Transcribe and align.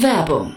Werbung 0.00 0.56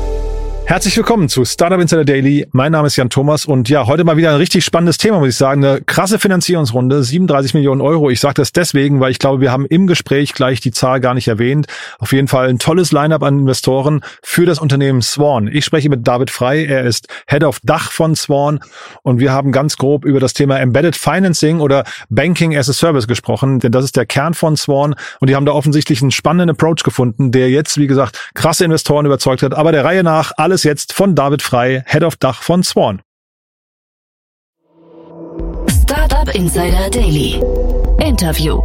Herzlich 0.71 0.95
willkommen 0.95 1.27
zu 1.27 1.43
Startup 1.43 1.81
Insider 1.81 2.05
Daily. 2.05 2.47
Mein 2.53 2.71
Name 2.71 2.87
ist 2.87 2.95
Jan 2.95 3.09
Thomas 3.09 3.45
und 3.45 3.67
ja, 3.67 3.87
heute 3.87 4.05
mal 4.05 4.15
wieder 4.15 4.29
ein 4.29 4.37
richtig 4.37 4.63
spannendes 4.63 4.97
Thema, 4.97 5.19
muss 5.19 5.27
ich 5.27 5.35
sagen. 5.35 5.65
Eine 5.65 5.81
krasse 5.81 6.17
Finanzierungsrunde, 6.17 7.03
37 7.03 7.55
Millionen 7.55 7.81
Euro. 7.81 8.09
Ich 8.09 8.21
sage 8.21 8.35
das 8.35 8.53
deswegen, 8.53 9.01
weil 9.01 9.11
ich 9.11 9.19
glaube, 9.19 9.41
wir 9.41 9.51
haben 9.51 9.65
im 9.65 9.85
Gespräch 9.85 10.33
gleich 10.33 10.61
die 10.61 10.71
Zahl 10.71 11.01
gar 11.01 11.13
nicht 11.13 11.27
erwähnt. 11.27 11.67
Auf 11.99 12.13
jeden 12.13 12.29
Fall 12.29 12.47
ein 12.47 12.57
tolles 12.57 12.93
Lineup 12.93 13.21
an 13.21 13.39
Investoren 13.39 13.99
für 14.23 14.45
das 14.45 14.59
Unternehmen 14.59 15.01
Swan. 15.01 15.49
Ich 15.51 15.65
spreche 15.65 15.89
mit 15.89 16.07
David 16.07 16.29
Frei. 16.29 16.63
Er 16.63 16.85
ist 16.85 17.09
Head 17.27 17.43
of 17.43 17.59
Dach 17.63 17.91
von 17.91 18.15
Swan 18.15 18.61
und 19.03 19.19
wir 19.19 19.33
haben 19.33 19.51
ganz 19.51 19.75
grob 19.75 20.05
über 20.05 20.21
das 20.21 20.33
Thema 20.33 20.57
Embedded 20.57 20.95
Financing 20.95 21.59
oder 21.59 21.83
Banking 22.07 22.55
as 22.55 22.69
a 22.69 22.73
Service 22.73 23.09
gesprochen, 23.09 23.59
denn 23.59 23.73
das 23.73 23.83
ist 23.83 23.97
der 23.97 24.05
Kern 24.05 24.33
von 24.33 24.55
Swan 24.55 24.95
und 25.19 25.29
die 25.29 25.35
haben 25.35 25.45
da 25.45 25.51
offensichtlich 25.51 26.01
einen 26.01 26.11
spannenden 26.11 26.49
Approach 26.51 26.83
gefunden, 26.85 27.33
der 27.33 27.49
jetzt, 27.49 27.77
wie 27.77 27.87
gesagt, 27.87 28.31
krasse 28.35 28.63
Investoren 28.63 29.05
überzeugt 29.05 29.43
hat. 29.43 29.53
Aber 29.53 29.73
der 29.73 29.83
Reihe 29.83 30.03
nach 30.03 30.31
alles 30.37 30.60
es 30.61 30.63
jetzt 30.63 30.93
von 30.93 31.15
David 31.15 31.41
Frei, 31.41 31.83
Head 31.87 32.03
of 32.03 32.15
Dach 32.17 32.43
von 32.43 32.63
Swan. 32.63 33.01
Startup 35.67 36.33
Insider 36.35 36.89
Daily. 36.89 37.41
Interview. 37.99 38.61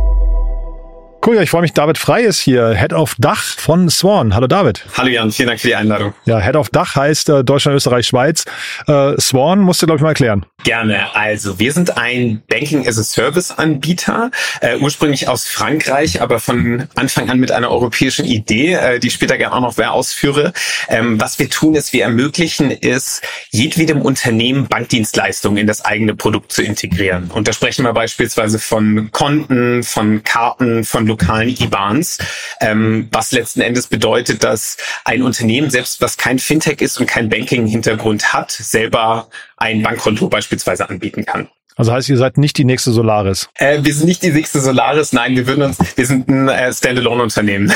Cool, 1.27 1.35
ja, 1.35 1.43
ich 1.43 1.51
freue 1.51 1.63
mich. 1.63 1.73
David 1.73 1.99
Frei 1.99 2.23
ist 2.23 2.39
hier, 2.39 2.73
Head 2.77 2.93
of 2.93 3.17
Dach 3.19 3.43
von 3.43 3.91
Swan. 3.91 4.33
Hallo 4.33 4.47
David. 4.47 4.85
Hallo 4.97 5.09
Jan, 5.09 5.33
vielen 5.33 5.49
Dank 5.49 5.61
für 5.61 5.67
die 5.67 5.75
Einladung. 5.75 6.15
Ja, 6.25 6.39
Head 6.39 6.55
of 6.55 6.69
Dach 6.69 6.95
heißt 6.95 7.29
äh, 7.31 7.43
Deutschland, 7.43 7.75
Österreich, 7.75 8.07
Schweiz. 8.07 8.45
Äh, 8.87 9.21
Swan 9.21 9.59
musst 9.59 9.83
du, 9.83 9.87
glaube 9.87 9.97
ich, 9.97 10.03
mal 10.03 10.11
erklären. 10.11 10.47
Gerne. 10.63 11.15
Also 11.15 11.59
wir 11.59 11.73
sind 11.73 11.97
ein 11.97 12.43
Banking 12.49 12.87
as 12.87 12.99
a 12.99 13.05
Service 13.05 13.51
Anbieter, 13.51 14.31
äh, 14.61 14.77
ursprünglich 14.79 15.29
aus 15.29 15.47
Frankreich, 15.47 16.23
aber 16.23 16.39
von 16.39 16.89
Anfang 16.95 17.29
an 17.29 17.41
mit 17.41 17.51
einer 17.51 17.71
europäischen 17.71 18.25
Idee, 18.25 18.75
äh, 18.75 18.99
die 19.01 19.11
später 19.11 19.37
gerne 19.37 19.55
auch 19.55 19.61
noch 19.61 19.79
wer 19.79 19.93
ausführe. 19.93 20.53
Ähm, 20.89 21.21
was 21.21 21.41
wir 21.41 21.51
tun, 21.51 21.75
ist, 21.75 21.93
wir 21.93 22.05
ermöglichen 22.05 22.71
es, 22.71 23.21
jedwedem 23.51 24.01
Unternehmen 24.03 24.67
Bankdienstleistungen 24.69 25.59
in 25.59 25.67
das 25.67 25.85
eigene 25.85 26.15
Produkt 26.15 26.53
zu 26.53 26.63
integrieren. 26.63 27.31
Und 27.33 27.49
da 27.49 27.53
sprechen 27.53 27.85
wir 27.85 27.93
beispielsweise 27.93 28.61
von 28.61 29.11
Konten, 29.11 29.83
von 29.83 30.23
Karten, 30.23 30.85
von 30.85 31.16
lokalen 31.17 31.49
IBANs, 31.49 32.19
ähm, 32.61 33.09
was 33.11 33.33
letzten 33.33 33.63
Endes 33.63 33.87
bedeutet, 33.87 34.45
dass 34.45 34.77
ein 35.05 35.23
Unternehmen, 35.23 35.71
selbst 35.71 36.01
was 36.01 36.17
kein 36.17 36.39
Fintech 36.39 36.81
ist 36.81 36.99
und 37.01 37.07
kein 37.07 37.29
Banking-Hintergrund 37.29 38.33
hat, 38.33 38.51
selber 38.51 39.29
ein 39.57 39.83
Bankkonto 39.83 40.29
beispielsweise 40.29 40.89
anbieten 40.89 41.25
kann. 41.25 41.49
Also 41.79 41.93
heißt, 41.93 42.09
ihr 42.09 42.17
seid 42.17 42.39
nicht 42.39 42.57
die 42.57 42.65
nächste 42.65 42.91
Solaris? 42.91 43.51
Äh, 43.55 43.81
wir 43.83 43.93
sind 43.93 44.07
nicht 44.07 44.23
die 44.23 44.31
nächste 44.31 44.63
Solaris, 44.63 45.13
nein, 45.13 45.37
wir 45.37 45.47
würden 45.47 45.63
uns, 45.63 45.77
wir 45.95 46.07
sind 46.07 46.27
ein 46.27 46.49
äh, 46.49 46.73
Standalone-Unternehmen 46.73 47.71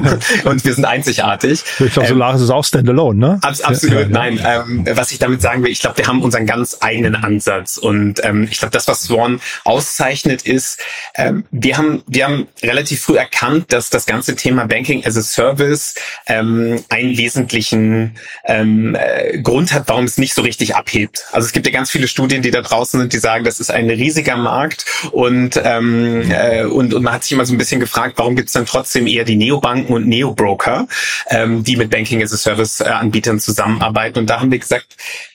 und 0.44 0.64
wir 0.64 0.74
sind 0.74 0.84
einzigartig. 0.84 1.62
Ich 1.78 1.92
glaube, 1.92 2.08
Solaris 2.08 2.40
ähm, 2.40 2.44
ist 2.44 2.50
auch 2.50 2.64
Standalone, 2.64 3.18
ne? 3.18 3.38
Abs 3.42 3.60
absolut, 3.60 4.00
ja, 4.00 4.08
nein. 4.08 4.40
Ähm, 4.44 4.84
was 4.94 5.12
ich 5.12 5.20
damit 5.20 5.42
sagen 5.42 5.62
will, 5.62 5.70
ich 5.70 5.78
glaube, 5.78 5.98
wir 5.98 6.08
haben 6.08 6.22
unseren 6.22 6.44
ganz 6.44 6.78
eigenen 6.80 7.14
Ansatz 7.14 7.76
und 7.76 8.22
ähm, 8.24 8.48
ich 8.50 8.58
glaube, 8.58 8.72
das, 8.72 8.88
was 8.88 9.02
Swan 9.02 9.40
auszeichnet, 9.62 10.42
ist, 10.42 10.80
ähm, 11.14 11.44
wir 11.52 11.78
haben, 11.78 12.02
wir 12.08 12.24
haben 12.24 12.48
relativ 12.64 13.02
früh 13.02 13.16
erkannt, 13.16 13.72
dass 13.72 13.90
das 13.90 14.06
ganze 14.06 14.34
Thema 14.34 14.66
Banking 14.66 15.06
as 15.06 15.16
a 15.16 15.22
Service 15.22 15.94
ähm, 16.26 16.82
einen 16.88 17.16
wesentlichen 17.16 18.16
ähm, 18.44 18.96
äh, 18.96 19.38
Grund 19.38 19.72
hat, 19.72 19.84
warum 19.86 20.04
es 20.04 20.18
nicht 20.18 20.34
so 20.34 20.42
richtig 20.42 20.74
abhebt. 20.74 21.26
Also 21.30 21.46
es 21.46 21.52
gibt 21.52 21.64
ja 21.66 21.72
ganz 21.72 21.92
viele 21.92 22.08
Studien, 22.08 22.42
die 22.42 22.50
da 22.50 22.60
draußen 22.60 22.98
sind, 22.98 23.12
die 23.12 23.18
sagen 23.18 23.35
sagen, 23.36 23.44
das 23.44 23.60
ist 23.60 23.70
ein 23.70 23.90
riesiger 23.90 24.36
Markt 24.36 24.86
und, 25.12 25.60
ähm, 25.62 26.30
äh, 26.30 26.64
und, 26.64 26.94
und 26.94 27.02
man 27.02 27.12
hat 27.12 27.22
sich 27.22 27.32
immer 27.32 27.44
so 27.44 27.54
ein 27.54 27.58
bisschen 27.58 27.80
gefragt, 27.80 28.14
warum 28.16 28.34
gibt 28.34 28.48
es 28.48 28.54
dann 28.54 28.66
trotzdem 28.66 29.06
eher 29.06 29.24
die 29.24 29.36
Neobanken 29.36 29.94
und 29.94 30.06
Neobroker, 30.06 30.88
ähm, 31.28 31.62
die 31.62 31.76
mit 31.76 31.90
Banking 31.90 32.22
as 32.22 32.32
a 32.32 32.36
Service 32.36 32.80
äh, 32.80 32.84
Anbietern 32.84 33.38
zusammenarbeiten. 33.38 34.18
Und 34.20 34.30
da 34.30 34.40
haben 34.40 34.50
wir 34.50 34.58
gesagt, 34.58 34.86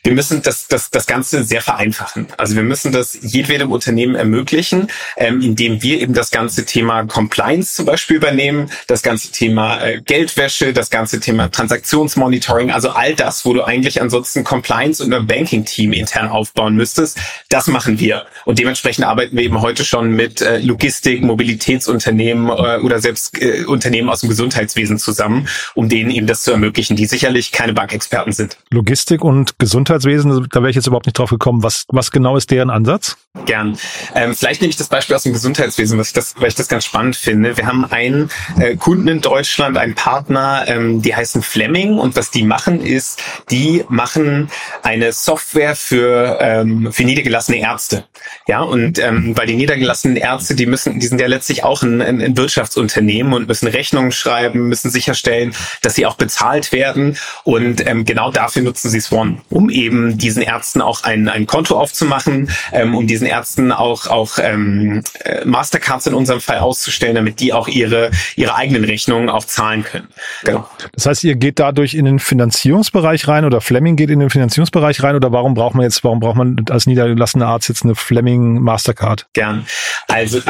wir 0.03 0.13
müssen 0.13 0.41
das, 0.41 0.67
das, 0.67 0.89
das 0.89 1.05
Ganze 1.05 1.43
sehr 1.43 1.61
vereinfachen. 1.61 2.27
Also 2.37 2.55
wir 2.55 2.63
müssen 2.63 2.91
das 2.91 3.17
jedwedem 3.21 3.71
Unternehmen 3.71 4.15
ermöglichen, 4.15 4.87
ähm, 5.17 5.41
indem 5.41 5.83
wir 5.83 6.01
eben 6.01 6.13
das 6.13 6.31
ganze 6.31 6.65
Thema 6.65 7.03
Compliance 7.05 7.75
zum 7.75 7.85
Beispiel 7.85 8.17
übernehmen, 8.17 8.71
das 8.87 9.03
ganze 9.03 9.31
Thema 9.31 9.79
äh, 9.81 10.01
Geldwäsche, 10.01 10.73
das 10.73 10.89
ganze 10.89 11.19
Thema 11.19 11.51
Transaktionsmonitoring, 11.51 12.71
also 12.71 12.89
all 12.89 13.13
das, 13.13 13.45
wo 13.45 13.53
du 13.53 13.63
eigentlich 13.63 14.01
ansonsten 14.01 14.43
Compliance 14.43 15.03
und 15.03 15.13
ein 15.13 15.27
Banking-Team 15.27 15.93
intern 15.93 16.29
aufbauen 16.29 16.75
müsstest, 16.75 17.19
das 17.49 17.67
machen 17.67 17.90
machen 17.91 17.99
wir. 17.99 18.25
Und 18.45 18.59
dementsprechend 18.59 19.05
arbeiten 19.05 19.35
wir 19.35 19.43
eben 19.43 19.61
heute 19.61 19.85
schon 19.85 20.11
mit 20.11 20.41
äh, 20.41 20.59
Logistik, 20.59 21.21
Mobilitätsunternehmen 21.21 22.49
äh, 22.49 22.79
oder 22.79 22.99
selbst 22.99 23.41
äh, 23.41 23.65
Unternehmen 23.65 24.09
aus 24.09 24.21
dem 24.21 24.29
Gesundheitswesen 24.29 24.97
zusammen, 24.97 25.47
um 25.75 25.89
denen 25.89 26.11
eben 26.11 26.27
das 26.27 26.43
zu 26.43 26.51
ermöglichen, 26.51 26.95
die 26.95 27.05
sicherlich 27.05 27.51
keine 27.51 27.73
Bankexperten 27.73 28.33
sind. 28.33 28.57
Logistik 28.69 29.23
und 29.23 29.59
Gesundheitswesen, 29.59 30.47
da 30.51 30.59
wäre 30.61 30.69
ich 30.69 30.75
jetzt 30.75 30.87
überhaupt 30.87 31.05
nicht 31.05 31.17
drauf 31.17 31.29
gekommen. 31.29 31.63
Was, 31.63 31.85
was 31.89 32.11
genau 32.11 32.37
ist 32.37 32.51
deren 32.51 32.69
Ansatz? 32.69 33.17
Gern. 33.45 33.77
Ähm, 34.13 34.35
vielleicht 34.35 34.61
nehme 34.61 34.71
ich 34.71 34.77
das 34.77 34.89
Beispiel 34.89 35.15
aus 35.15 35.23
dem 35.23 35.33
Gesundheitswesen, 35.33 35.97
was 35.97 36.07
ich 36.07 36.13
das, 36.13 36.35
weil 36.37 36.49
ich 36.49 36.55
das 36.55 36.67
ganz 36.67 36.83
spannend 36.83 37.15
finde. 37.15 37.55
Wir 37.55 37.65
haben 37.65 37.85
einen 37.85 38.29
äh, 38.59 38.75
Kunden 38.75 39.07
in 39.07 39.21
Deutschland, 39.21 39.77
einen 39.77 39.95
Partner, 39.95 40.65
ähm, 40.67 41.01
die 41.01 41.15
heißen 41.15 41.41
Fleming 41.41 41.97
und 41.97 42.15
was 42.17 42.31
die 42.31 42.43
machen 42.43 42.81
ist, 42.81 43.21
die 43.49 43.85
machen 43.87 44.49
eine 44.83 45.13
Software 45.13 45.75
für, 45.75 46.39
ähm, 46.41 46.91
für 46.91 47.05
niedergelassene 47.05 47.59
Ärzte 47.59 47.80
Ärzte. 47.81 48.03
Ja, 48.47 48.61
und 48.61 48.99
ähm, 48.99 49.35
weil 49.35 49.47
die 49.47 49.55
niedergelassenen 49.55 50.15
Ärzte, 50.15 50.53
die 50.53 50.67
müssen, 50.67 50.99
die 50.99 51.07
sind 51.07 51.19
ja 51.19 51.25
letztlich 51.25 51.63
auch 51.63 51.81
ein, 51.81 52.01
ein, 52.01 52.21
ein 52.21 52.37
Wirtschaftsunternehmen 52.37 53.33
und 53.33 53.47
müssen 53.47 53.67
Rechnungen 53.67 54.11
schreiben, 54.11 54.67
müssen 54.67 54.91
sicherstellen, 54.91 55.55
dass 55.81 55.95
sie 55.95 56.05
auch 56.05 56.15
bezahlt 56.15 56.71
werden. 56.71 57.17
Und 57.43 57.87
ähm, 57.87 58.05
genau 58.05 58.31
dafür 58.31 58.61
nutzen 58.61 58.91
sie 58.91 58.99
Swan, 58.99 59.41
um 59.49 59.71
eben 59.71 60.17
diesen 60.19 60.43
Ärzten 60.43 60.81
auch 60.81 61.03
ein, 61.03 61.27
ein 61.27 61.47
Konto 61.47 61.79
aufzumachen, 61.79 62.51
ähm, 62.71 62.93
um 62.93 63.07
diesen 63.07 63.25
Ärzten 63.25 63.71
auch 63.71 64.07
auch 64.07 64.37
ähm, 64.37 65.01
äh, 65.23 65.43
Mastercards 65.45 66.05
in 66.05 66.13
unserem 66.13 66.41
Fall 66.41 66.59
auszustellen, 66.59 67.15
damit 67.15 67.39
die 67.39 67.51
auch 67.51 67.67
ihre 67.67 68.11
ihre 68.35 68.55
eigenen 68.55 68.83
Rechnungen 68.83 69.29
auch 69.29 69.45
zahlen 69.45 69.83
können. 69.83 70.07
Genau. 70.43 70.67
Das 70.93 71.07
heißt, 71.07 71.23
ihr 71.23 71.35
geht 71.35 71.57
dadurch 71.57 71.95
in 71.95 72.05
den 72.05 72.19
Finanzierungsbereich 72.19 73.27
rein 73.27 73.45
oder 73.45 73.59
Fleming 73.59 73.95
geht 73.95 74.11
in 74.11 74.19
den 74.19 74.29
Finanzierungsbereich 74.29 75.01
rein 75.01 75.15
oder 75.15 75.31
warum 75.31 75.55
braucht 75.55 75.73
man 75.73 75.83
jetzt, 75.83 76.03
warum 76.03 76.19
braucht 76.19 76.35
man 76.35 76.63
als 76.69 76.85
niedergelassener 76.85 77.47
Arzt 77.47 77.70
jetzt 77.71 77.83
eine 77.83 77.95
Fleming 77.95 78.61
Mastercard? 78.61 79.27
Gern. 79.33 79.65
Also 80.07 80.41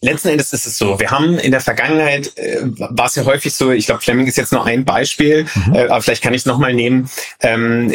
Letzten 0.00 0.28
Endes 0.28 0.52
ist 0.52 0.64
es 0.64 0.78
so, 0.78 1.00
wir 1.00 1.10
haben 1.10 1.38
in 1.38 1.50
der 1.50 1.60
Vergangenheit, 1.60 2.36
äh, 2.36 2.60
war 2.62 3.06
es 3.06 3.16
ja 3.16 3.24
häufig 3.24 3.52
so, 3.52 3.72
ich 3.72 3.86
glaube, 3.86 4.00
Fleming 4.00 4.28
ist 4.28 4.36
jetzt 4.36 4.52
nur 4.52 4.64
ein 4.64 4.84
Beispiel, 4.84 5.44
mhm. 5.66 5.74
äh, 5.74 5.88
aber 5.88 6.00
vielleicht 6.00 6.22
kann 6.22 6.32
ich 6.34 6.42
es 6.42 6.46
nochmal 6.46 6.72
nehmen. 6.72 7.10
Ähm, 7.40 7.92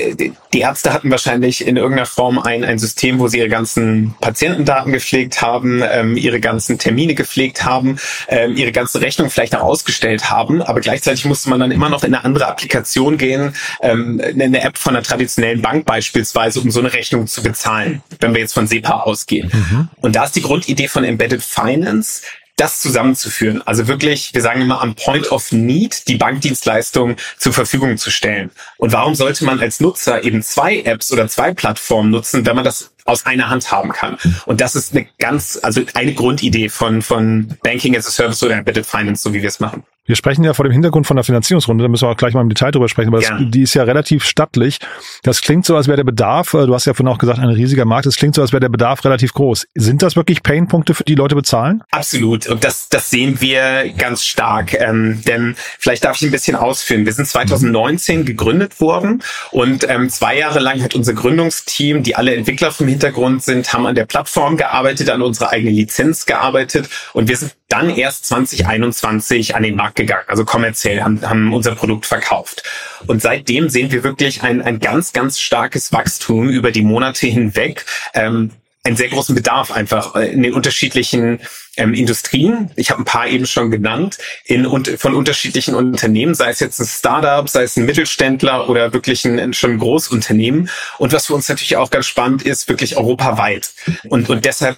die 0.54 0.60
Ärzte 0.60 0.92
hatten 0.92 1.10
wahrscheinlich 1.12 1.66
in 1.66 1.78
irgendeiner 1.78 2.06
Form 2.06 2.40
ein, 2.40 2.66
ein 2.66 2.78
System, 2.78 3.20
wo 3.20 3.30
sie 3.30 3.38
ihre 3.38 3.48
ganzen 3.48 4.16
Patientendaten 4.20 4.92
gepflegt 4.92 5.42
haben, 5.42 5.82
ähm, 5.90 6.18
ihre 6.18 6.42
ganzen 6.42 6.78
Termine 6.78 7.16
gepflegt 7.16 7.64
haben, 7.64 7.98
ähm, 8.28 8.58
ihre 8.58 8.74
ganze 8.74 9.00
Rechnung 9.00 9.30
vielleicht 9.30 9.56
auch 9.56 9.64
ausgestellt 9.64 10.30
haben, 10.30 10.62
aber 10.62 10.82
gleichzeitig 10.82 11.24
musste 11.24 11.50
man 11.50 11.62
dann 11.62 11.72
immer 11.72 11.88
noch 11.88 12.04
in 12.04 12.14
eine 12.14 12.26
andere 12.26 12.48
Applikation 12.48 13.18
gehen, 13.18 13.56
ähm, 13.82 14.22
eine 14.22 14.62
App 14.62 14.78
von 14.78 14.94
einer 14.94 15.04
traditionellen 15.04 15.62
Bank 15.62 15.86
beispielsweise, 15.86 16.60
um 16.60 16.70
so 16.70 16.82
eine 16.82 16.92
Rechnung 16.92 17.28
zu 17.28 17.42
bezahlen, 17.42 18.04
wenn 18.20 18.34
wir 18.34 18.42
jetzt 18.42 18.54
von 18.54 18.68
SEPA 18.68 19.02
ausgehen. 19.02 19.50
Mhm. 19.54 19.88
Und 20.02 20.18
da 20.18 20.26
ist 20.26 20.36
die 20.36 20.42
Grundidee 20.42 20.90
von 20.90 21.06
Embedded 21.06 21.42
Finance 21.42 21.93
Finance, 21.94 22.24
das 22.56 22.82
zusammenzuführen. 22.82 23.64
Also 23.66 23.88
wirklich, 23.88 24.34
wir 24.34 24.42
sagen 24.42 24.62
immer 24.62 24.82
am 24.82 24.94
Point 24.94 25.32
of 25.32 25.52
Need 25.52 26.08
die 26.08 26.18
Bankdienstleistung 26.18 27.16
zur 27.38 27.52
Verfügung 27.52 27.98
zu 27.98 28.12
stellen. 28.12 28.52
Und 28.78 28.92
warum 28.92 29.16
sollte 29.16 29.44
man 29.44 29.60
als 29.60 29.80
Nutzer 29.80 30.24
eben 30.24 30.44
zwei 30.44 30.82
Apps 30.82 31.12
oder 31.12 31.28
zwei 31.28 31.54
Plattformen 31.54 32.12
nutzen, 32.12 32.46
wenn 32.46 32.56
man 32.56 32.64
das 32.64 32.93
aus 33.06 33.26
einer 33.26 33.50
Hand 33.50 33.72
haben 33.72 33.92
kann. 33.92 34.18
Und 34.46 34.62
das 34.62 34.76
ist 34.76 34.96
eine 34.96 35.08
ganz, 35.20 35.60
also 35.62 35.82
eine 35.94 36.14
Grundidee 36.14 36.70
von, 36.70 37.02
von 37.02 37.58
Banking 37.64 37.96
as 37.96 38.08
a 38.08 38.12
Service 38.12 38.44
oder 38.44 38.56
Embedded 38.56 38.86
Finance, 38.86 39.24
so 39.24 39.34
wie 39.34 39.42
wir 39.42 39.50
es 39.50 39.60
machen. 39.60 39.84
Wir 40.06 40.18
sprechen 40.18 40.44
ja 40.44 40.54
vor 40.54 40.66
dem 40.66 40.74
Hintergrund 40.74 41.08
von 41.08 41.16
der 41.16 41.24
Finanzierungsrunde, 41.24 41.82
da 41.82 41.88
müssen 41.88 42.06
wir 42.06 42.12
auch 42.12 42.18
gleich 42.18 42.34
mal 42.34 42.42
im 42.42 42.50
Detail 42.50 42.72
drüber 42.72 42.90
sprechen, 42.90 43.08
aber 43.08 43.22
das, 43.22 43.32
die 43.40 43.62
ist 43.62 43.74
ja 43.74 43.84
relativ 43.84 44.26
stattlich. 44.26 44.80
Das 45.24 45.40
klingt 45.40 45.66
so, 45.66 45.78
als 45.78 45.88
wäre 45.88 45.96
der 45.96 46.04
Bedarf, 46.04 46.54
äh, 46.54 46.66
du 46.66 46.74
hast 46.74 46.84
ja 46.86 46.94
vorhin 46.94 47.08
auch 47.08 47.18
gesagt, 47.18 47.40
ein 47.40 47.48
riesiger 47.48 47.86
Markt, 47.86 48.06
es 48.06 48.18
klingt 48.18 48.36
so, 48.36 48.42
als 48.42 48.52
wäre 48.52 48.60
der 48.60 48.68
Bedarf 48.68 49.06
relativ 49.06 49.34
groß. 49.34 49.66
Sind 49.76 50.02
das 50.02 50.18
wirklich 50.18 50.44
Painpunkte, 50.44 50.94
für 50.94 51.06
die 51.06 51.16
Leute 51.16 51.36
bezahlen? 51.36 51.84
Absolut. 51.92 52.48
Und 52.48 52.66
das, 52.66 52.90
das 52.90 53.12
sehen 53.12 53.40
wir 53.40 53.94
ganz 53.98 54.26
stark. 54.26 54.74
Ähm, 54.74 55.22
denn 55.26 55.56
vielleicht 55.80 56.04
darf 56.04 56.18
ich 56.18 56.24
ein 56.24 56.32
bisschen 56.32 56.58
ausführen. 56.58 57.06
Wir 57.06 57.14
sind 57.14 57.26
2019 57.26 58.26
gegründet 58.26 58.82
worden 58.82 59.24
und 59.52 59.90
ähm, 59.90 60.10
zwei 60.10 60.38
Jahre 60.38 60.60
lang 60.60 60.84
hat 60.84 60.96
unser 60.96 61.14
Gründungsteam, 61.14 62.04
die 62.04 62.18
alle 62.18 62.36
Entwickler 62.36 62.74
vom 62.74 62.90
Hintergrund 62.94 63.44
sind, 63.44 63.72
haben 63.74 63.86
an 63.86 63.96
der 63.96 64.06
Plattform 64.06 64.58
gearbeitet, 64.58 65.10
an 65.10 65.22
unserer 65.22 65.50
eigenen 65.50 65.76
Lizenz 65.76 66.26
gearbeitet 66.26 66.90
und 67.14 67.28
wir 67.28 67.38
sind 67.38 67.56
dann 67.70 67.90
erst 67.90 68.26
2021 68.26 69.56
an 69.56 69.64
den 69.64 69.76
Markt 69.76 69.96
gegangen, 69.96 70.26
also 70.28 70.46
kommerziell, 70.46 71.02
haben, 71.02 71.28
haben 71.28 71.54
unser 71.54 71.76
Produkt 71.76 72.06
verkauft. 72.06 72.64
Und 73.08 73.22
seitdem 73.22 73.70
sehen 73.70 73.92
wir 73.92 74.04
wirklich 74.04 74.44
ein, 74.44 74.62
ein 74.62 74.80
ganz, 74.80 75.12
ganz 75.12 75.40
starkes 75.40 75.92
Wachstum 75.92 76.50
über 76.50 76.72
die 76.72 76.84
Monate 76.84 77.28
hinweg. 77.28 77.86
Ähm, 78.14 78.52
einen 78.84 78.98
sehr 78.98 79.08
großen 79.10 79.34
Bedarf 79.34 79.72
einfach 79.72 80.16
äh, 80.16 80.28
in 80.28 80.44
den 80.44 80.54
unterschiedlichen 80.54 81.40
ähm, 81.78 81.94
Industrien. 81.94 82.72
Ich 82.76 82.92
habe 82.92 83.02
ein 83.02 83.06
paar 83.06 83.28
eben 83.28 83.46
schon 83.46 83.72
genannt, 83.72 84.18
in 84.46 84.66
und 84.66 84.90
von 84.90 85.16
unterschiedlichen 85.16 85.74
Unternehmen, 85.74 86.36
sei 86.36 86.50
es 86.50 86.60
jetzt 86.60 86.80
ein 86.80 86.86
Startup, 86.86 87.48
sei 87.48 87.64
es 87.64 87.78
ein 87.78 87.86
Mittelständler 87.86 88.70
oder 88.70 88.92
wirklich 88.92 89.24
ein, 89.24 89.40
ein 89.40 89.54
schon 89.54 89.80
Großunternehmen. 89.80 90.70
Und 90.98 91.14
was 91.14 91.28
für 91.28 91.34
uns 91.34 91.48
natürlich 91.48 91.78
auch 91.78 91.92
ganz 91.92 92.08
spannend 92.08 92.44
ist, 92.44 92.68
wirklich 92.68 92.98
europaweit. 92.98 93.74
Und, 94.10 94.30
und 94.30 94.44
deshalb 94.44 94.78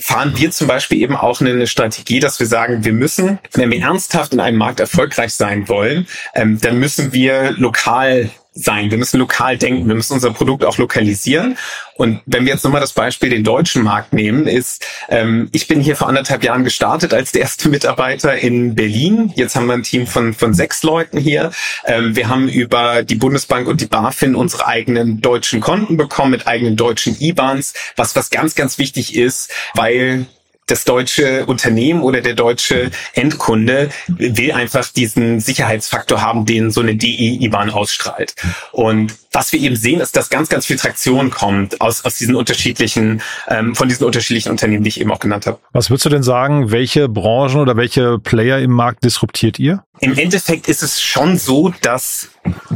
fahren 0.00 0.32
wir 0.36 0.50
zum 0.50 0.66
Beispiel 0.66 1.00
eben 1.00 1.16
auch 1.16 1.40
eine 1.40 1.66
Strategie, 1.66 2.20
dass 2.20 2.38
wir 2.38 2.46
sagen, 2.46 2.84
wir 2.84 2.92
müssen, 2.92 3.38
wenn 3.52 3.70
wir 3.70 3.80
ernsthaft 3.80 4.32
in 4.32 4.40
einem 4.40 4.58
Markt 4.58 4.80
erfolgreich 4.80 5.34
sein 5.34 5.68
wollen, 5.68 6.06
ähm, 6.34 6.60
dann 6.60 6.78
müssen 6.78 7.12
wir 7.12 7.52
lokal 7.52 8.30
sein. 8.52 8.90
Wir 8.90 8.98
müssen 8.98 9.18
lokal 9.18 9.58
denken. 9.58 9.86
Wir 9.86 9.94
müssen 9.94 10.14
unser 10.14 10.32
Produkt 10.32 10.64
auch 10.64 10.78
lokalisieren. 10.78 11.56
Und 11.94 12.20
wenn 12.26 12.44
wir 12.44 12.52
jetzt 12.52 12.64
nochmal 12.64 12.80
das 12.80 12.92
Beispiel 12.92 13.30
den 13.30 13.44
deutschen 13.44 13.82
Markt 13.82 14.12
nehmen, 14.12 14.46
ist, 14.46 14.84
ähm, 15.08 15.48
ich 15.52 15.68
bin 15.68 15.80
hier 15.80 15.96
vor 15.96 16.08
anderthalb 16.08 16.42
Jahren 16.42 16.64
gestartet 16.64 17.14
als 17.14 17.32
der 17.32 17.42
erste 17.42 17.68
Mitarbeiter 17.68 18.36
in 18.36 18.74
Berlin. 18.74 19.32
Jetzt 19.36 19.54
haben 19.54 19.66
wir 19.66 19.74
ein 19.74 19.82
Team 19.82 20.06
von, 20.06 20.34
von 20.34 20.52
sechs 20.54 20.82
Leuten 20.82 21.18
hier. 21.18 21.52
Ähm, 21.84 22.16
wir 22.16 22.28
haben 22.28 22.48
über 22.48 23.02
die 23.04 23.14
Bundesbank 23.14 23.68
und 23.68 23.80
die 23.80 23.86
BaFin 23.86 24.34
unsere 24.34 24.66
eigenen 24.66 25.20
deutschen 25.20 25.60
Konten 25.60 25.96
bekommen 25.96 26.32
mit 26.32 26.46
eigenen 26.46 26.76
deutschen 26.76 27.16
IBANs, 27.20 27.74
was, 27.96 28.16
was 28.16 28.30
ganz, 28.30 28.54
ganz 28.54 28.78
wichtig 28.78 29.14
ist, 29.14 29.52
weil 29.74 30.26
das 30.66 30.84
deutsche 30.84 31.46
Unternehmen 31.46 32.02
oder 32.02 32.20
der 32.20 32.34
deutsche 32.34 32.90
Endkunde 33.14 33.90
will 34.06 34.52
einfach 34.52 34.86
diesen 34.88 35.40
Sicherheitsfaktor 35.40 36.22
haben, 36.22 36.46
den 36.46 36.70
so 36.70 36.80
eine 36.80 36.94
DE-IBAN 36.94 37.70
ausstrahlt. 37.70 38.34
Und 38.72 39.14
was 39.32 39.52
wir 39.52 39.60
eben 39.60 39.76
sehen, 39.76 40.00
ist, 40.00 40.16
dass 40.16 40.30
ganz, 40.30 40.48
ganz 40.48 40.66
viel 40.66 40.76
Traktion 40.76 41.30
kommt 41.30 41.80
aus, 41.80 42.04
aus 42.04 42.18
diesen 42.18 42.34
unterschiedlichen, 42.34 43.22
ähm, 43.48 43.74
von 43.74 43.88
diesen 43.88 44.04
unterschiedlichen 44.04 44.50
Unternehmen, 44.50 44.84
die 44.84 44.88
ich 44.88 45.00
eben 45.00 45.10
auch 45.10 45.20
genannt 45.20 45.46
habe. 45.46 45.58
Was 45.72 45.90
würdest 45.90 46.06
du 46.06 46.10
denn 46.10 46.22
sagen, 46.22 46.70
welche 46.70 47.08
Branchen 47.08 47.60
oder 47.60 47.76
welche 47.76 48.18
Player 48.18 48.58
im 48.58 48.72
Markt 48.72 49.04
disruptiert 49.04 49.58
ihr? 49.58 49.84
Im 50.00 50.16
Endeffekt 50.16 50.68
ist 50.68 50.82
es 50.82 51.00
schon 51.00 51.36
so, 51.38 51.72
dass 51.82 52.30